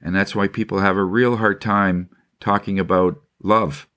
And 0.00 0.14
that's 0.14 0.34
why 0.34 0.48
people 0.48 0.80
have 0.80 0.96
a 0.96 1.04
real 1.04 1.36
hard 1.36 1.60
time 1.60 2.10
talking 2.40 2.78
about 2.78 3.22
love, 3.42 3.88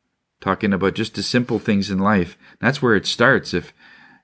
talking 0.41 0.73
about 0.73 0.95
just 0.95 1.15
the 1.15 1.23
simple 1.23 1.59
things 1.59 1.89
in 1.89 1.99
life. 1.99 2.37
That's 2.59 2.81
where 2.81 2.95
it 2.95 3.05
starts. 3.05 3.53
If 3.53 3.73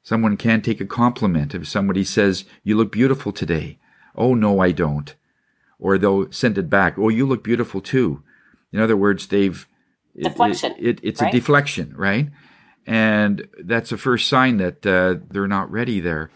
someone 0.03 0.37
can't 0.37 0.63
take 0.63 0.81
a 0.81 0.85
compliment, 0.85 1.55
if 1.55 1.67
somebody 1.67 2.03
says, 2.03 2.45
You 2.63 2.77
look 2.77 2.91
beautiful 2.91 3.31
today. 3.31 3.79
Oh, 4.15 4.33
no, 4.33 4.59
I 4.59 4.71
don't. 4.71 5.15
Or 5.79 5.97
they'll 5.97 6.31
send 6.31 6.57
it 6.57 6.69
back. 6.69 6.97
Oh, 6.97 7.09
you 7.09 7.25
look 7.25 7.43
beautiful 7.43 7.81
too. 7.81 8.23
In 8.71 8.79
other 8.79 8.97
words, 8.97 9.27
they've 9.27 9.67
deflection. 10.15 10.73
It, 10.77 10.85
it, 10.85 10.99
it's 11.03 11.21
right? 11.21 11.33
a 11.33 11.37
deflection, 11.37 11.93
right? 11.95 12.29
And 12.85 13.47
that's 13.63 13.91
a 13.91 13.97
first 13.97 14.27
sign 14.27 14.57
that 14.57 14.85
uh, 14.85 15.15
they're 15.29 15.47
not 15.47 15.71
ready 15.71 15.99
there. 15.99 16.31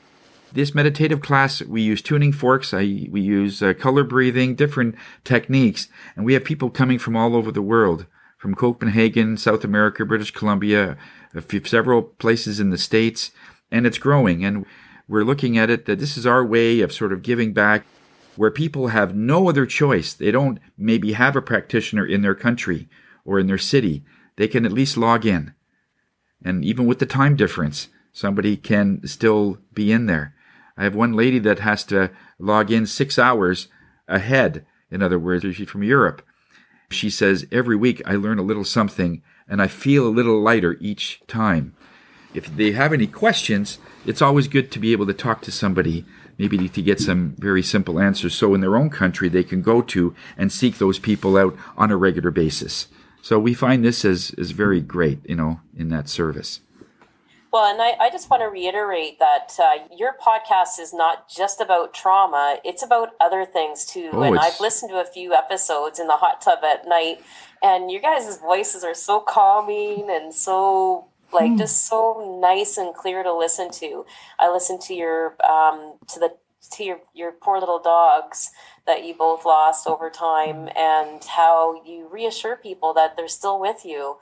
This 0.53 0.73
meditative 0.73 1.21
class, 1.21 1.61
we 1.61 1.81
use 1.81 2.01
tuning 2.01 2.31
forks, 2.31 2.73
I, 2.73 3.07
we 3.11 3.19
use 3.19 3.61
uh, 3.61 3.73
color 3.73 4.05
breathing, 4.05 4.55
different 4.55 4.95
techniques, 5.25 5.89
and 6.15 6.25
we 6.25 6.33
have 6.33 6.45
people 6.45 6.69
coming 6.69 6.97
from 6.97 7.17
all 7.17 7.35
over 7.35 7.51
the 7.51 7.61
world, 7.61 8.05
from 8.45 8.53
Copenhagen, 8.53 9.37
South 9.37 9.63
America, 9.63 10.05
British 10.05 10.29
Columbia, 10.29 10.97
few, 11.47 11.65
several 11.65 12.03
places 12.03 12.59
in 12.59 12.69
the 12.69 12.77
States, 12.77 13.31
and 13.71 13.87
it's 13.87 13.97
growing. 13.97 14.45
And 14.45 14.67
we're 15.07 15.23
looking 15.23 15.57
at 15.57 15.71
it 15.71 15.87
that 15.87 15.97
this 15.97 16.15
is 16.15 16.27
our 16.27 16.45
way 16.45 16.81
of 16.81 16.93
sort 16.93 17.11
of 17.11 17.23
giving 17.23 17.53
back 17.53 17.87
where 18.35 18.51
people 18.51 18.89
have 18.89 19.15
no 19.15 19.49
other 19.49 19.65
choice. 19.65 20.13
They 20.13 20.29
don't 20.29 20.59
maybe 20.77 21.13
have 21.13 21.35
a 21.35 21.41
practitioner 21.41 22.05
in 22.05 22.21
their 22.21 22.35
country 22.35 22.87
or 23.25 23.39
in 23.39 23.47
their 23.47 23.57
city, 23.57 24.03
they 24.35 24.47
can 24.47 24.63
at 24.63 24.71
least 24.71 24.95
log 24.95 25.25
in. 25.25 25.55
And 26.43 26.63
even 26.63 26.85
with 26.85 26.99
the 26.99 27.07
time 27.07 27.35
difference, 27.35 27.87
somebody 28.13 28.57
can 28.57 29.01
still 29.07 29.57
be 29.73 29.91
in 29.91 30.05
there. 30.05 30.35
I 30.77 30.83
have 30.83 30.93
one 30.93 31.13
lady 31.13 31.39
that 31.39 31.57
has 31.61 31.83
to 31.85 32.11
log 32.37 32.69
in 32.69 32.85
six 32.85 33.17
hours 33.17 33.69
ahead. 34.07 34.67
In 34.91 35.01
other 35.01 35.17
words, 35.17 35.43
she's 35.55 35.67
from 35.67 35.81
Europe. 35.81 36.21
She 36.89 37.09
says, 37.09 37.47
every 37.51 37.75
week 37.75 38.01
I 38.05 38.15
learn 38.15 38.39
a 38.39 38.43
little 38.43 38.63
something 38.63 39.21
and 39.47 39.61
I 39.61 39.67
feel 39.67 40.07
a 40.07 40.09
little 40.09 40.41
lighter 40.41 40.77
each 40.79 41.21
time. 41.27 41.75
If 42.33 42.55
they 42.55 42.73
have 42.73 42.93
any 42.93 43.07
questions, 43.07 43.79
it's 44.05 44.21
always 44.21 44.47
good 44.47 44.71
to 44.71 44.79
be 44.79 44.91
able 44.91 45.05
to 45.07 45.13
talk 45.13 45.41
to 45.43 45.51
somebody, 45.51 46.05
maybe 46.37 46.67
to 46.67 46.81
get 46.81 46.99
some 46.99 47.35
very 47.39 47.63
simple 47.63 47.99
answers. 47.99 48.35
So 48.35 48.53
in 48.53 48.61
their 48.61 48.75
own 48.75 48.89
country, 48.89 49.29
they 49.29 49.43
can 49.43 49.61
go 49.61 49.81
to 49.83 50.13
and 50.37 50.51
seek 50.51 50.77
those 50.77 50.99
people 50.99 51.37
out 51.37 51.55
on 51.77 51.91
a 51.91 51.97
regular 51.97 52.31
basis. 52.31 52.87
So 53.21 53.39
we 53.39 53.53
find 53.53 53.83
this 53.83 54.03
as, 54.05 54.35
as 54.37 54.51
very 54.51 54.81
great, 54.81 55.19
you 55.27 55.35
know, 55.35 55.61
in 55.75 55.89
that 55.89 56.09
service. 56.09 56.59
Well, 57.55 57.71
and 57.71 57.81
I, 57.81 57.91
I 58.01 58.09
just 58.09 58.29
want 58.29 58.41
to 58.41 58.47
reiterate 58.47 59.17
that 59.19 59.53
uh, 59.63 59.85
your 59.95 60.17
podcast 60.21 60.77
is 60.77 60.93
not 60.93 61.29
just 61.29 61.61
about 61.61 61.93
trauma, 61.93 62.57
it's 62.65 62.83
about 62.83 63.11
other 63.21 63.45
things 63.45 63.85
too. 63.85 64.09
Oh, 64.11 64.23
and 64.23 64.35
it's- 64.35 64.55
I've 64.55 64.59
listened 64.59 64.91
to 64.91 64.97
a 64.99 65.05
few 65.05 65.33
episodes 65.33 65.97
in 65.97 66.07
the 66.07 66.17
hot 66.17 66.41
tub 66.41 66.65
at 66.65 66.85
night, 66.85 67.23
and 67.63 67.89
your 67.89 68.01
guys' 68.01 68.37
voices 68.39 68.83
are 68.83 68.93
so 68.93 69.21
calming 69.21 70.09
and 70.09 70.33
so 70.33 71.07
like 71.31 71.55
just 71.57 71.85
so 71.87 72.39
nice 72.41 72.75
and 72.75 72.93
clear 72.93 73.23
to 73.23 73.33
listen 73.33 73.71
to. 73.71 74.05
I 74.37 74.51
listened 74.51 74.81
to 74.81 74.93
your 74.93 75.37
um, 75.49 75.93
to 76.09 76.19
the 76.19 76.35
to 76.71 76.83
your, 76.83 76.99
your 77.13 77.31
poor 77.31 77.59
little 77.59 77.79
dogs 77.79 78.51
that 78.87 79.05
you 79.05 79.13
both 79.13 79.45
lost 79.45 79.87
over 79.87 80.09
time 80.09 80.67
and 80.75 81.23
how 81.23 81.81
you 81.85 82.07
reassure 82.11 82.55
people 82.55 82.93
that 82.93 83.15
they're 83.15 83.27
still 83.27 83.59
with 83.59 83.85
you. 83.85 84.17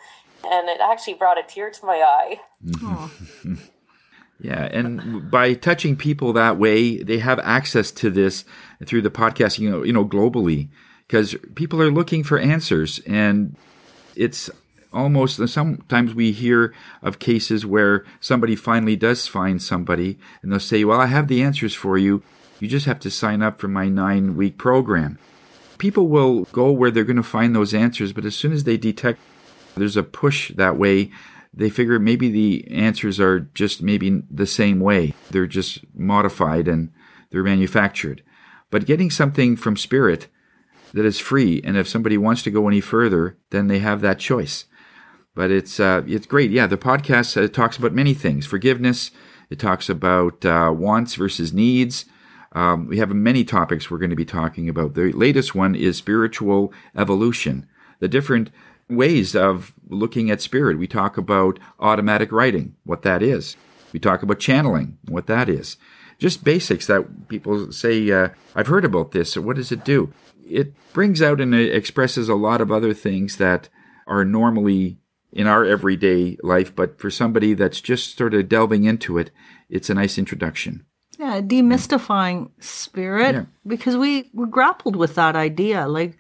And 0.49 0.67
it 0.69 0.79
actually 0.81 1.13
brought 1.15 1.39
a 1.39 1.43
tear 1.43 1.69
to 1.71 1.85
my 1.85 1.95
eye. 1.95 2.39
Yeah, 4.43 4.67
and 4.73 5.31
by 5.31 5.53
touching 5.53 5.95
people 5.95 6.33
that 6.33 6.57
way, 6.57 7.01
they 7.01 7.19
have 7.19 7.39
access 7.39 7.91
to 7.91 8.09
this 8.09 8.43
through 8.85 9.01
the 9.01 9.09
podcast, 9.09 9.57
you 9.57 9.69
know, 9.71 9.83
you 9.83 9.93
know, 9.93 10.05
globally, 10.05 10.67
because 11.07 11.35
people 11.55 11.81
are 11.81 11.89
looking 11.89 12.25
for 12.25 12.37
answers, 12.37 12.99
and 13.07 13.55
it's 14.17 14.49
almost 14.91 15.47
sometimes 15.47 16.13
we 16.13 16.33
hear 16.33 16.73
of 17.01 17.19
cases 17.19 17.65
where 17.65 18.03
somebody 18.19 18.57
finally 18.57 18.97
does 18.97 19.27
find 19.27 19.61
somebody, 19.61 20.19
and 20.41 20.51
they'll 20.51 20.59
say, 20.59 20.83
"Well, 20.83 20.99
I 20.99 21.05
have 21.05 21.29
the 21.29 21.41
answers 21.41 21.73
for 21.73 21.97
you. 21.97 22.21
You 22.59 22.67
just 22.67 22.85
have 22.85 22.99
to 22.99 23.09
sign 23.09 23.41
up 23.41 23.61
for 23.61 23.69
my 23.69 23.87
nine-week 23.87 24.57
program." 24.57 25.19
People 25.77 26.09
will 26.09 26.43
go 26.51 26.69
where 26.69 26.91
they're 26.91 27.05
going 27.05 27.15
to 27.15 27.23
find 27.23 27.55
those 27.55 27.73
answers, 27.73 28.11
but 28.11 28.25
as 28.25 28.35
soon 28.35 28.51
as 28.51 28.65
they 28.65 28.75
detect 28.77 29.19
there's 29.75 29.97
a 29.97 30.03
push 30.03 30.51
that 30.55 30.77
way. 30.77 31.11
They 31.53 31.69
figure 31.69 31.99
maybe 31.99 32.29
the 32.29 32.67
answers 32.71 33.19
are 33.19 33.39
just 33.39 33.81
maybe 33.81 34.23
the 34.29 34.47
same 34.47 34.79
way. 34.79 35.13
They're 35.29 35.45
just 35.45 35.85
modified 35.93 36.67
and 36.67 36.91
they're 37.29 37.43
manufactured. 37.43 38.23
But 38.69 38.85
getting 38.85 39.11
something 39.11 39.55
from 39.55 39.77
spirit 39.77 40.27
that 40.93 41.05
is 41.05 41.19
free, 41.19 41.61
and 41.63 41.77
if 41.77 41.87
somebody 41.87 42.17
wants 42.17 42.43
to 42.43 42.51
go 42.51 42.67
any 42.67 42.81
further, 42.81 43.37
then 43.49 43.67
they 43.67 43.79
have 43.79 44.01
that 44.01 44.19
choice. 44.19 44.65
But 45.35 45.51
it's 45.51 45.79
uh, 45.79 46.03
it's 46.07 46.27
great. 46.27 46.51
Yeah, 46.51 46.67
the 46.67 46.77
podcast 46.77 47.41
uh, 47.41 47.47
talks 47.47 47.77
about 47.77 47.93
many 47.93 48.13
things: 48.13 48.45
forgiveness. 48.45 49.11
It 49.49 49.59
talks 49.59 49.89
about 49.89 50.45
uh, 50.45 50.73
wants 50.75 51.15
versus 51.15 51.53
needs. 51.53 52.05
Um, 52.53 52.87
we 52.87 52.99
have 52.99 53.09
many 53.13 53.43
topics 53.43 53.89
we're 53.89 53.97
going 53.97 54.11
to 54.11 54.15
be 54.15 54.25
talking 54.25 54.69
about. 54.69 54.93
The 54.93 55.11
latest 55.11 55.55
one 55.55 55.73
is 55.75 55.97
spiritual 55.97 56.71
evolution. 56.95 57.67
The 57.99 58.07
different 58.07 58.51
ways 58.89 59.35
of 59.35 59.73
looking 59.87 60.29
at 60.31 60.41
spirit. 60.41 60.77
We 60.77 60.87
talk 60.87 61.17
about 61.17 61.59
automatic 61.79 62.31
writing, 62.31 62.75
what 62.83 63.01
that 63.03 63.21
is. 63.23 63.55
We 63.91 63.99
talk 63.99 64.23
about 64.23 64.39
channeling, 64.39 64.97
what 65.07 65.27
that 65.27 65.49
is. 65.49 65.77
Just 66.19 66.43
basics 66.43 66.87
that 66.87 67.27
people 67.27 67.71
say, 67.71 68.09
uh, 68.11 68.29
I've 68.55 68.67
heard 68.67 68.85
about 68.85 69.11
this, 69.11 69.35
or 69.35 69.41
what 69.41 69.55
does 69.55 69.71
it 69.71 69.83
do? 69.83 70.13
It 70.47 70.73
brings 70.93 71.21
out 71.21 71.39
and 71.41 71.53
it 71.55 71.73
expresses 71.75 72.29
a 72.29 72.35
lot 72.35 72.61
of 72.61 72.71
other 72.71 72.93
things 72.93 73.37
that 73.37 73.69
are 74.07 74.25
normally 74.25 74.97
in 75.31 75.47
our 75.47 75.65
everyday 75.65 76.37
life, 76.43 76.75
but 76.75 76.99
for 76.99 77.09
somebody 77.09 77.53
that's 77.55 77.81
just 77.81 78.17
sort 78.17 78.33
of 78.33 78.47
delving 78.49 78.83
into 78.83 79.17
it, 79.17 79.31
it's 79.69 79.89
a 79.89 79.93
nice 79.95 80.17
introduction. 80.17 80.85
Yeah, 81.17 81.41
demystifying 81.41 82.51
spirit 82.59 83.33
Yeah. 83.35 83.45
because 83.65 83.95
we, 83.97 84.29
we 84.33 84.47
grappled 84.47 84.95
with 84.95 85.15
that 85.15 85.35
idea. 85.35 85.87
Like, 85.87 86.17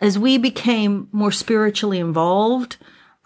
as 0.00 0.18
we 0.18 0.38
became 0.38 1.08
more 1.12 1.32
spiritually 1.32 1.98
involved 1.98 2.76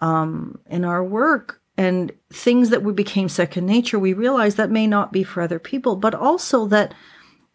um, 0.01 0.59
in 0.67 0.83
our 0.83 1.03
work 1.03 1.61
and 1.77 2.11
things 2.31 2.69
that 2.69 2.83
we 2.83 2.93
became 2.93 3.29
second 3.29 3.65
nature, 3.65 3.97
we 3.99 4.13
realized 4.13 4.57
that 4.57 4.71
may 4.71 4.87
not 4.87 5.11
be 5.11 5.23
for 5.23 5.41
other 5.41 5.59
people, 5.59 5.95
but 5.95 6.13
also 6.13 6.67
that 6.67 6.93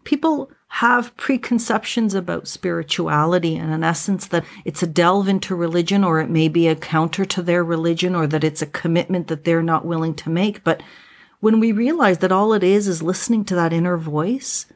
people 0.05 0.51
have 0.69 1.17
preconceptions 1.17 2.15
about 2.15 2.47
spirituality 2.47 3.57
and 3.57 3.73
in 3.73 3.83
essence 3.83 4.27
that 4.27 4.45
it's 4.65 4.83
a 4.83 4.87
delve 4.87 5.29
into 5.29 5.55
religion 5.55 6.05
or 6.05 6.21
it 6.21 6.29
may 6.29 6.47
be 6.47 6.69
a 6.69 6.77
counter 6.77 7.25
to 7.25 7.43
their 7.43 7.65
religion 7.65 8.15
or 8.15 8.27
that 8.27 8.45
it's 8.45 8.63
a 8.63 8.67
commitment 8.67 9.29
that 9.29 9.45
they're 9.45 9.63
not 9.63 9.87
willing 9.87 10.15
to 10.15 10.31
make. 10.31 10.63
But 10.65 10.83
when 11.41 11.59
we 11.59 11.73
realize 11.73 12.19
that 12.19 12.33
all 12.33 12.53
it 12.53 12.63
is 12.63 12.87
is 12.87 13.03
listening 13.03 13.45
to 13.47 13.55
that 13.55 13.73
inner 13.73 13.97
voice 13.97 14.67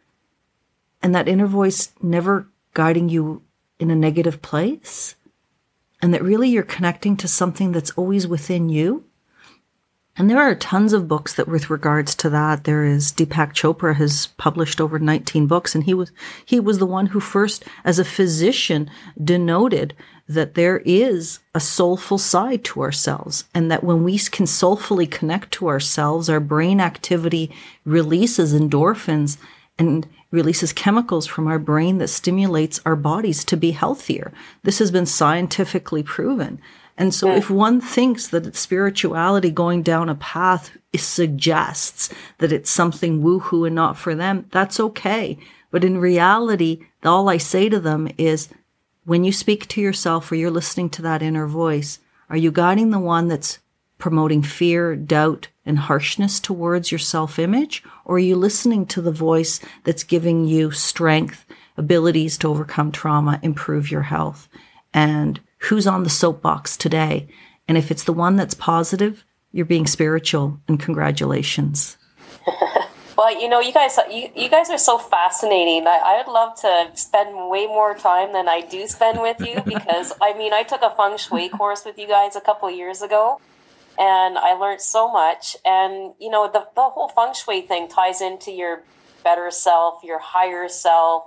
and 1.03 1.15
that 1.15 1.29
inner 1.29 1.47
voice 1.47 1.93
never 2.01 2.49
guiding 2.75 3.09
you 3.09 3.43
in 3.83 3.91
a 3.91 3.97
negative 3.97 4.41
place 4.41 5.17
and 6.03 6.13
that 6.13 6.23
really 6.23 6.49
you're 6.49 6.63
connecting 6.63 7.17
to 7.17 7.29
something 7.29 7.73
that's 7.73 7.93
always 7.93 8.27
within 8.27 8.69
you. 8.69 9.05
And 10.17 10.29
there 10.29 10.41
are 10.41 10.55
tons 10.55 10.93
of 10.93 11.09
books 11.09 11.35
that 11.35 11.49
with 11.49 11.71
regards 11.71 12.15
to 12.17 12.29
that 12.31 12.65
there 12.65 12.85
is 12.85 13.13
deepak 13.13 13.55
chopra 13.55 13.95
has 13.95 14.27
published 14.37 14.79
over 14.79 14.99
19 14.99 15.47
books 15.47 15.75
and 15.75 15.85
he 15.85 15.95
was 15.95 16.13
he 16.45 16.61
was 16.61 16.79
the 16.79 16.87
one 16.87 17.07
who 17.07 17.21
first 17.21 17.65
as 17.83 17.99
a 17.99 18.05
physician 18.05 18.91
denoted 19.25 19.95
that 20.29 20.53
there 20.53 20.83
is 20.85 21.39
a 21.55 21.61
soulful 21.61 22.19
side 22.19 22.63
to 22.65 22.83
ourselves 22.83 23.45
and 23.55 23.71
that 23.71 23.85
when 23.85 24.05
we 24.05 24.19
can 24.19 24.47
soulfully 24.47 25.07
connect 25.07 25.51
to 25.53 25.69
ourselves 25.69 26.29
our 26.29 26.41
brain 26.41 26.79
activity 26.79 27.51
releases 27.87 28.53
endorphins 28.53 29.39
and 29.79 30.07
releases 30.33 30.73
chemicals 30.73 31.27
from 31.27 31.47
our 31.47 31.61
brain 31.61 31.99
that 31.99 32.09
stimulates 32.09 32.81
our 32.85 32.97
bodies 32.97 33.45
to 33.45 33.57
be 33.57 33.71
healthier. 33.71 34.33
This 34.65 34.81
has 34.81 34.91
been 34.91 35.07
scientifically 35.07 36.03
proven. 36.03 36.61
And 36.99 37.15
so 37.15 37.31
if 37.31 37.49
one 37.49 37.81
thinks 37.81 38.29
that 38.29 38.47
it's 38.47 38.59
spirituality 38.59 39.51
going 39.51 39.83
down 39.83 40.09
a 40.09 40.15
path 40.17 40.77
suggests 40.95 42.11
that 42.39 42.53
it's 42.53 42.71
something 42.71 43.23
woohoo 43.23 43.67
and 43.67 43.75
not 43.75 43.97
for 43.97 44.15
them, 44.15 44.47
that's 44.51 44.79
okay. 44.79 45.39
But 45.71 45.85
in 45.85 45.99
reality, 45.99 46.87
all 47.03 47.29
I 47.29 47.39
say 47.39 47.69
to 47.69 47.81
them 47.81 48.09
is 48.19 48.49
when 49.05 49.25
you 49.25 49.33
speak 49.33 49.69
to 49.69 49.81
yourself 49.81 50.31
or 50.31 50.37
you're 50.37 50.51
listening 50.51 50.91
to 50.91 51.03
that 51.03 51.23
inner 51.23 51.47
voice, 51.47 51.99
are 52.29 52.37
you 52.37 52.53
guiding 52.53 52.91
the 52.91 53.01
one 53.01 53.29
that's 53.29 53.59
promoting 53.99 54.43
fear, 54.43 54.95
doubt, 54.95 55.49
and 55.65 55.79
harshness 55.79 56.41
towards 56.41 56.91
your 56.91 56.99
self 56.99 57.39
image? 57.39 57.83
Or 58.05 58.17
are 58.17 58.21
you 58.21 58.37
listening 58.37 58.87
to 58.87 59.03
the 59.03 59.13
voice 59.13 59.61
that's 59.85 60.05
giving 60.05 60.45
you 60.45 60.71
strength, 60.71 61.45
abilities 61.77 62.39
to 62.39 62.49
overcome 62.49 62.93
trauma, 62.93 63.39
improve 63.43 63.91
your 63.91 64.03
health? 64.03 64.49
And 64.95 65.41
who's 65.59 65.87
on 65.87 66.03
the 66.03 66.11
soapbox 66.11 66.77
today? 66.77 67.29
And 67.69 67.79
if 67.79 67.91
it's 67.91 68.05
the 68.05 68.13
one 68.13 68.37
that's 68.37 68.55
positive, 68.55 69.25
you're 69.53 69.67
being 69.67 69.87
spiritual, 69.87 70.61
and 70.69 70.81
congratulations. 70.81 71.97
Well, 73.17 73.41
you 73.41 73.49
know, 73.49 73.61
you 73.61 73.73
guys, 73.73 73.97
you, 74.11 74.31
you 74.35 74.49
guys 74.49 74.71
are 74.71 74.79
so 74.79 74.99
fascinating. 74.99 75.87
I, 75.87 76.01
I 76.05 76.17
would 76.17 76.33
love 76.33 76.59
to 76.63 76.91
spend 76.95 77.51
way 77.51 77.67
more 77.67 77.95
time 77.95 78.33
than 78.33 78.49
I 78.49 78.63
do 78.63 78.87
spend 78.89 79.21
with 79.21 79.39
you 79.41 79.61
because, 79.67 80.13
I 80.21 80.37
mean, 80.37 80.53
I 80.53 80.63
took 80.63 80.83
a 80.83 80.91
feng 80.91 81.17
shui 81.19 81.49
course 81.49 81.85
with 81.85 81.99
you 81.99 82.09
guys 82.09 82.37
a 82.37 82.41
couple 82.41 82.71
years 82.71 83.03
ago, 83.03 83.41
and 83.99 84.39
I 84.39 84.55
learned 84.55 84.81
so 84.81 85.11
much. 85.11 85.57
And 85.65 86.15
you 86.19 86.31
know, 86.31 86.51
the 86.53 86.67
the 86.75 86.83
whole 86.83 87.09
feng 87.09 87.35
shui 87.35 87.63
thing 87.63 87.89
ties 87.89 88.21
into 88.21 88.51
your 88.51 88.83
better 89.25 89.51
self, 89.51 90.03
your 90.03 90.19
higher 90.19 90.69
self, 90.69 91.25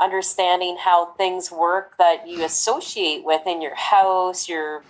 understanding 0.00 0.76
how 0.80 1.12
things 1.12 1.50
work 1.50 1.96
that 1.98 2.26
you 2.26 2.44
associate 2.44 3.24
with 3.24 3.46
in 3.46 3.62
your 3.62 3.74
house, 3.74 4.48
your 4.48 4.82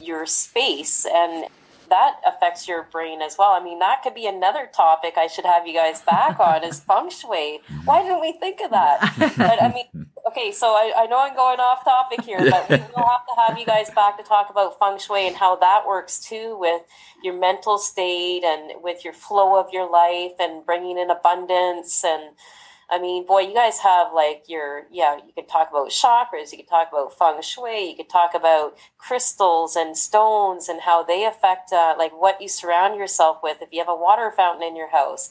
your 0.00 0.26
space, 0.26 1.06
and 1.06 1.46
that 1.88 2.16
affects 2.26 2.66
your 2.66 2.82
brain 2.84 3.22
as 3.22 3.36
well. 3.38 3.52
I 3.52 3.62
mean, 3.62 3.78
that 3.78 4.02
could 4.02 4.14
be 4.14 4.26
another 4.26 4.68
topic 4.72 5.14
I 5.16 5.28
should 5.28 5.44
have 5.44 5.66
you 5.66 5.74
guys 5.74 6.02
back 6.02 6.38
on 6.40 6.64
is 6.64 6.80
feng 6.88 7.10
shui. 7.10 7.60
Why 7.84 8.02
didn't 8.02 8.20
we 8.20 8.32
think 8.32 8.60
of 8.60 8.70
that? 8.70 9.14
But 9.36 9.62
I 9.62 9.72
mean, 9.72 10.06
okay, 10.36 10.52
so 10.52 10.68
I, 10.68 10.92
I 10.96 11.06
know 11.06 11.18
I'm 11.18 11.34
going 11.34 11.60
off 11.60 11.84
topic 11.84 12.22
here, 12.22 12.38
but 12.38 12.68
we 12.68 12.76
will 12.76 13.08
have 13.08 13.26
to 13.26 13.34
have 13.38 13.58
you 13.58 13.64
guys 13.64 13.90
back 13.90 14.18
to 14.18 14.22
talk 14.22 14.50
about 14.50 14.78
feng 14.78 14.98
shui 14.98 15.26
and 15.26 15.36
how 15.36 15.56
that 15.56 15.86
works 15.86 16.20
too 16.20 16.56
with 16.58 16.82
your 17.22 17.38
mental 17.38 17.78
state 17.78 18.44
and 18.44 18.82
with 18.82 19.04
your 19.04 19.14
flow 19.14 19.58
of 19.58 19.72
your 19.72 19.90
life 19.90 20.32
and 20.38 20.64
bringing 20.66 20.98
in 20.98 21.10
abundance 21.10 22.04
and 22.04 22.34
I 22.88 23.00
mean, 23.00 23.26
boy, 23.26 23.40
you 23.40 23.52
guys 23.52 23.80
have 23.80 24.12
like 24.14 24.44
your, 24.46 24.84
yeah, 24.92 25.16
you 25.16 25.32
could 25.34 25.48
talk 25.48 25.70
about 25.70 25.88
chakras, 25.88 26.52
you 26.52 26.58
could 26.58 26.68
talk 26.68 26.90
about 26.92 27.18
feng 27.18 27.42
shui, 27.42 27.90
you 27.90 27.96
could 27.96 28.08
talk 28.08 28.32
about 28.32 28.78
crystals 28.96 29.74
and 29.74 29.98
stones 29.98 30.68
and 30.68 30.80
how 30.82 31.02
they 31.02 31.24
affect 31.24 31.72
uh, 31.72 31.96
like 31.98 32.12
what 32.12 32.40
you 32.40 32.46
surround 32.46 32.96
yourself 32.96 33.38
with. 33.42 33.60
If 33.60 33.70
you 33.72 33.80
have 33.80 33.88
a 33.88 33.96
water 33.96 34.32
fountain 34.36 34.62
in 34.62 34.76
your 34.76 34.90
house 34.90 35.30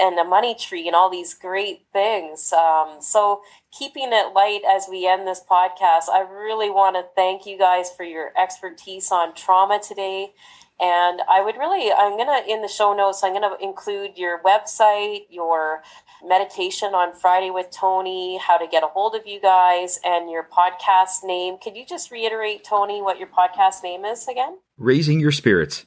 and 0.00 0.18
a 0.18 0.24
money 0.24 0.54
tree 0.54 0.86
and 0.86 0.96
all 0.96 1.10
these 1.10 1.34
great 1.34 1.86
things. 1.92 2.52
Um, 2.52 2.96
so, 3.00 3.42
keeping 3.72 4.10
it 4.12 4.34
light 4.34 4.62
as 4.68 4.86
we 4.90 5.06
end 5.06 5.26
this 5.26 5.42
podcast, 5.48 6.08
I 6.10 6.26
really 6.30 6.70
want 6.70 6.96
to 6.96 7.04
thank 7.14 7.46
you 7.46 7.58
guys 7.58 7.90
for 7.90 8.04
your 8.04 8.32
expertise 8.38 9.10
on 9.10 9.34
trauma 9.34 9.80
today. 9.80 10.32
And 10.78 11.22
I 11.28 11.40
would 11.42 11.56
really, 11.56 11.90
I'm 11.90 12.18
going 12.18 12.26
to, 12.26 12.50
in 12.50 12.60
the 12.60 12.68
show 12.68 12.94
notes, 12.94 13.24
I'm 13.24 13.32
going 13.32 13.50
to 13.50 13.64
include 13.64 14.18
your 14.18 14.42
website, 14.42 15.20
your 15.30 15.82
meditation 16.22 16.94
on 16.94 17.14
Friday 17.14 17.50
with 17.50 17.70
Tony, 17.70 18.38
how 18.38 18.58
to 18.58 18.66
get 18.66 18.82
a 18.82 18.86
hold 18.86 19.14
of 19.14 19.26
you 19.26 19.40
guys, 19.40 19.98
and 20.04 20.30
your 20.30 20.46
podcast 20.46 21.24
name. 21.24 21.56
Could 21.56 21.76
you 21.76 21.86
just 21.86 22.10
reiterate, 22.10 22.62
Tony, 22.62 23.00
what 23.00 23.18
your 23.18 23.28
podcast 23.28 23.82
name 23.82 24.04
is 24.04 24.28
again? 24.28 24.58
Raising 24.76 25.18
your 25.18 25.32
spirits. 25.32 25.86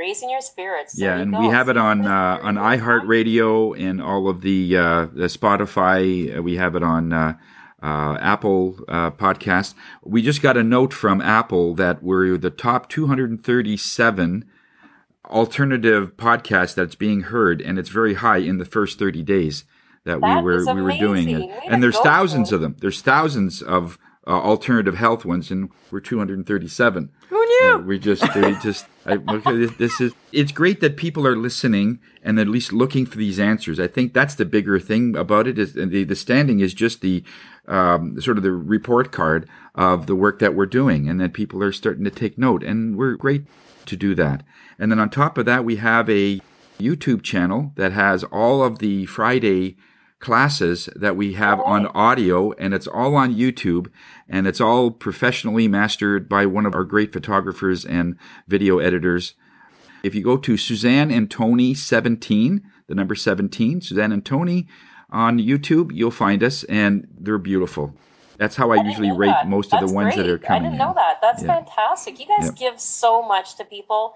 Raising 0.00 0.30
your 0.30 0.40
spirits. 0.40 0.98
Yeah, 0.98 1.16
you 1.16 1.22
and 1.22 1.32
go. 1.32 1.40
we 1.40 1.48
have 1.48 1.68
it 1.68 1.76
on 1.76 2.06
uh, 2.06 2.38
on 2.42 2.54
iHeartRadio 2.56 3.78
and 3.78 4.00
all 4.00 4.28
of 4.28 4.40
the, 4.40 4.76
uh, 4.76 5.06
the 5.12 5.26
Spotify. 5.26 6.38
Uh, 6.38 6.42
We 6.42 6.56
have 6.56 6.74
it 6.74 6.82
on 6.82 7.12
uh, 7.12 7.34
uh, 7.82 8.16
Apple 8.20 8.78
uh, 8.88 9.10
Podcast. 9.10 9.74
We 10.02 10.22
just 10.22 10.40
got 10.40 10.56
a 10.56 10.62
note 10.64 10.94
from 10.94 11.20
Apple 11.20 11.74
that 11.74 12.02
we're 12.02 12.38
the 12.38 12.50
top 12.50 12.88
237 12.88 14.44
alternative 15.26 16.16
podcast 16.16 16.74
that's 16.74 16.94
being 16.94 17.20
heard, 17.22 17.60
and 17.60 17.78
it's 17.78 17.90
very 17.90 18.14
high 18.14 18.38
in 18.38 18.58
the 18.58 18.64
first 18.64 18.98
30 18.98 19.22
days 19.22 19.64
that 20.04 20.20
That 20.20 20.36
we 20.38 20.42
were 20.42 20.74
we 20.74 20.82
were 20.82 20.96
doing 20.96 21.28
it. 21.28 21.34
amazing. 21.36 21.50
Way 21.50 21.60
to 21.66 21.72
And 21.72 21.82
there's 21.82 21.98
thousands 22.00 22.52
of 22.52 22.60
them. 22.62 22.76
There's 22.80 23.02
thousands 23.02 23.60
of 23.62 23.98
uh, 24.26 24.30
alternative 24.30 24.96
health 24.96 25.24
ones, 25.24 25.50
and 25.50 25.70
we're 25.90 26.00
237. 26.00 27.10
Who 27.28 27.36
knew? 27.36 27.72
Uh, 27.74 27.78
we 27.78 27.98
just, 27.98 28.22
we 28.34 28.54
just, 28.62 28.86
I, 29.06 29.14
okay, 29.14 29.56
this, 29.56 29.72
this 29.76 30.00
is, 30.00 30.12
it's 30.32 30.52
great 30.52 30.80
that 30.80 30.96
people 30.96 31.26
are 31.26 31.36
listening 31.36 32.00
and 32.22 32.38
at 32.38 32.48
least 32.48 32.72
looking 32.72 33.06
for 33.06 33.16
these 33.16 33.40
answers. 33.40 33.80
I 33.80 33.86
think 33.86 34.12
that's 34.12 34.34
the 34.34 34.44
bigger 34.44 34.78
thing 34.78 35.16
about 35.16 35.46
it 35.46 35.58
is 35.58 35.72
the, 35.72 36.04
the 36.04 36.16
standing 36.16 36.60
is 36.60 36.74
just 36.74 37.00
the, 37.00 37.24
um, 37.66 38.20
sort 38.20 38.36
of 38.36 38.42
the 38.42 38.52
report 38.52 39.12
card 39.12 39.48
of 39.74 40.06
the 40.06 40.16
work 40.16 40.38
that 40.40 40.54
we're 40.54 40.66
doing 40.66 41.08
and 41.08 41.20
that 41.20 41.32
people 41.32 41.62
are 41.62 41.72
starting 41.72 42.04
to 42.04 42.10
take 42.10 42.36
note 42.36 42.62
and 42.62 42.98
we're 42.98 43.14
great 43.14 43.44
to 43.86 43.96
do 43.96 44.14
that. 44.14 44.42
And 44.78 44.90
then 44.90 44.98
on 44.98 45.08
top 45.08 45.38
of 45.38 45.46
that, 45.46 45.64
we 45.64 45.76
have 45.76 46.10
a 46.10 46.40
YouTube 46.78 47.22
channel 47.22 47.72
that 47.76 47.92
has 47.92 48.24
all 48.24 48.62
of 48.62 48.78
the 48.78 49.06
Friday 49.06 49.76
classes 50.20 50.88
that 50.94 51.16
we 51.16 51.32
have 51.32 51.58
oh. 51.58 51.64
on 51.64 51.86
audio 51.88 52.52
and 52.52 52.72
it's 52.74 52.86
all 52.86 53.16
on 53.16 53.34
YouTube 53.34 53.90
and 54.28 54.46
it's 54.46 54.60
all 54.60 54.90
professionally 54.90 55.66
mastered 55.66 56.28
by 56.28 56.46
one 56.46 56.66
of 56.66 56.74
our 56.74 56.84
great 56.84 57.12
photographers 57.12 57.84
and 57.84 58.16
video 58.46 58.78
editors. 58.78 59.34
If 60.02 60.14
you 60.14 60.22
go 60.22 60.36
to 60.36 60.56
Suzanne 60.56 61.10
and 61.10 61.30
Tony 61.30 61.74
17, 61.74 62.62
the 62.86 62.94
number 62.94 63.14
17, 63.14 63.80
Suzanne 63.80 64.12
and 64.12 64.24
Tony 64.24 64.68
on 65.10 65.38
YouTube, 65.38 65.90
you'll 65.92 66.10
find 66.10 66.42
us 66.42 66.64
and 66.64 67.08
they're 67.18 67.38
beautiful. 67.38 67.94
That's 68.36 68.56
how 68.56 68.70
I, 68.70 68.76
didn't 68.76 68.90
usually 68.90 69.12
rate 69.12 69.28
that. 69.28 69.48
most 69.48 69.74
of 69.74 69.86
the 69.86 69.92
ones 69.92 70.16
that 70.16 70.26
are 70.26 70.38
coming. 70.38 70.62
I 70.62 70.64
didn't 70.64 70.72
in. 70.72 70.78
know 70.78 70.94
that. 70.94 71.20
That's 71.20 71.42
Yeah. 71.42 71.56
fantastic. 71.56 72.18
You 72.18 72.26
guys 72.26 72.46
Yep. 72.46 72.56
give 72.56 72.80
so 72.80 73.20
much 73.22 73.56
to 73.56 73.64
people. 73.64 74.14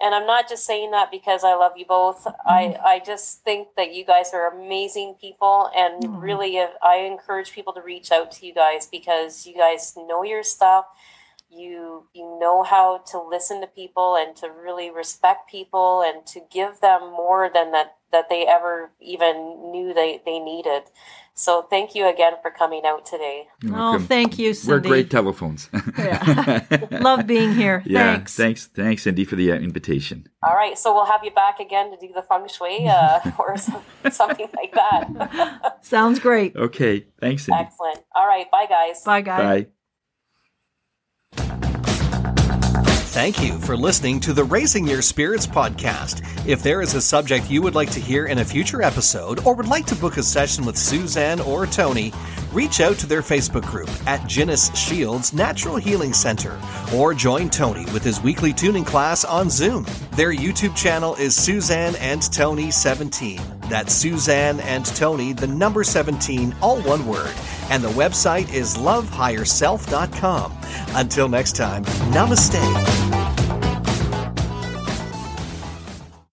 And 0.00 0.14
I'm 0.14 0.26
not 0.26 0.48
just 0.48 0.64
saying 0.64 0.92
that 0.92 1.10
because 1.10 1.42
I 1.42 1.54
love 1.54 1.72
you 1.76 1.84
both. 1.84 2.26
I, 2.46 2.76
Mm-hmm. 2.76 2.86
I 2.86 3.00
just 3.04 3.42
think 3.42 3.68
that 3.76 3.92
you 3.92 4.04
guys 4.04 4.32
are 4.32 4.48
amazing 4.56 5.16
people. 5.20 5.70
And 5.74 6.22
really, 6.22 6.58
uh, 6.58 6.68
I 6.82 6.98
encourage 6.98 7.52
people 7.52 7.72
to 7.72 7.82
reach 7.82 8.12
out 8.12 8.30
to 8.32 8.46
you 8.46 8.54
guys 8.54 8.86
because 8.86 9.46
you 9.46 9.54
guys 9.56 9.94
know 9.96 10.22
your 10.22 10.42
stuff. 10.44 10.86
You, 11.50 12.06
you 12.14 12.38
know 12.40 12.62
how 12.62 12.98
to 13.10 13.20
listen 13.20 13.60
to 13.62 13.66
people 13.66 14.16
and 14.16 14.36
to 14.36 14.48
really 14.50 14.90
respect 14.90 15.50
people 15.50 16.02
and 16.02 16.26
to 16.26 16.42
give 16.50 16.80
them 16.80 17.10
more 17.10 17.50
than 17.52 17.72
that, 17.72 17.96
that 18.12 18.28
they 18.28 18.46
ever 18.46 18.90
even 19.00 19.70
knew 19.70 19.92
they, 19.94 20.20
they 20.24 20.38
needed. 20.38 20.82
So 21.34 21.62
thank 21.62 21.94
you 21.94 22.08
again 22.08 22.32
for 22.42 22.50
coming 22.50 22.82
out 22.84 23.06
today. 23.06 23.46
Oh, 23.72 24.00
thank 24.00 24.40
you, 24.40 24.52
Cindy. 24.54 24.72
We're 24.72 24.76
Cindy. 24.78 24.88
great 24.88 25.10
telephones. 25.10 25.70
Love 26.90 27.28
being 27.28 27.54
here. 27.54 27.82
yeah, 27.86 28.14
Thanks. 28.16 28.34
thanks, 28.34 28.66
thanks, 28.66 29.02
Cindy, 29.04 29.24
for 29.24 29.36
the 29.36 29.52
uh, 29.52 29.54
invitation. 29.54 30.28
All 30.42 30.54
right, 30.54 30.76
so 30.76 30.92
we'll 30.92 31.06
have 31.06 31.22
you 31.22 31.30
back 31.30 31.60
again 31.60 31.92
to 31.92 31.96
do 31.96 32.12
the 32.12 32.22
feng 32.22 32.48
shui 32.48 32.88
uh, 32.88 33.20
or 33.38 33.56
some, 33.56 33.82
something 34.10 34.48
like 34.56 34.72
that. 34.74 35.78
Sounds 35.82 36.18
great. 36.18 36.56
Okay, 36.56 37.06
thanks, 37.20 37.44
Cindy. 37.44 37.60
Excellent. 37.60 38.00
All 38.16 38.26
right, 38.26 38.50
bye, 38.50 38.66
guys. 38.68 39.04
Bye, 39.04 39.20
guys. 39.20 39.64
Bye. 39.64 39.70
Thank 43.18 43.42
you 43.42 43.58
for 43.58 43.76
listening 43.76 44.20
to 44.20 44.32
the 44.32 44.44
Raising 44.44 44.86
Your 44.86 45.02
Spirits 45.02 45.44
podcast. 45.44 46.24
If 46.46 46.62
there 46.62 46.80
is 46.80 46.94
a 46.94 47.00
subject 47.00 47.50
you 47.50 47.60
would 47.62 47.74
like 47.74 47.90
to 47.90 47.98
hear 47.98 48.26
in 48.26 48.38
a 48.38 48.44
future 48.44 48.80
episode 48.80 49.44
or 49.44 49.56
would 49.56 49.66
like 49.66 49.86
to 49.86 49.96
book 49.96 50.18
a 50.18 50.22
session 50.22 50.64
with 50.64 50.78
Suzanne 50.78 51.40
or 51.40 51.66
Tony, 51.66 52.12
reach 52.52 52.80
out 52.80 52.94
to 52.98 53.08
their 53.08 53.22
Facebook 53.22 53.66
group 53.66 53.90
at 54.06 54.20
Ginnis 54.20 54.72
Shields 54.76 55.32
Natural 55.32 55.78
Healing 55.78 56.12
Center 56.12 56.56
or 56.94 57.12
join 57.12 57.50
Tony 57.50 57.86
with 57.86 58.04
his 58.04 58.20
weekly 58.20 58.52
tuning 58.52 58.84
class 58.84 59.24
on 59.24 59.50
Zoom. 59.50 59.84
Their 60.12 60.32
YouTube 60.32 60.76
channel 60.76 61.16
is 61.16 61.34
Suzanne 61.34 61.96
and 61.96 62.22
Tony 62.32 62.70
17. 62.70 63.57
That's 63.68 63.92
Suzanne 63.92 64.60
and 64.60 64.84
Tony, 64.86 65.32
the 65.32 65.46
number 65.46 65.84
17, 65.84 66.56
all 66.62 66.80
one 66.82 67.06
word. 67.06 67.34
And 67.70 67.82
the 67.82 67.90
website 67.90 68.52
is 68.52 68.76
lovehigherself.com. 68.76 70.52
Until 70.94 71.28
next 71.28 71.56
time, 71.56 71.84
namaste. 71.84 73.27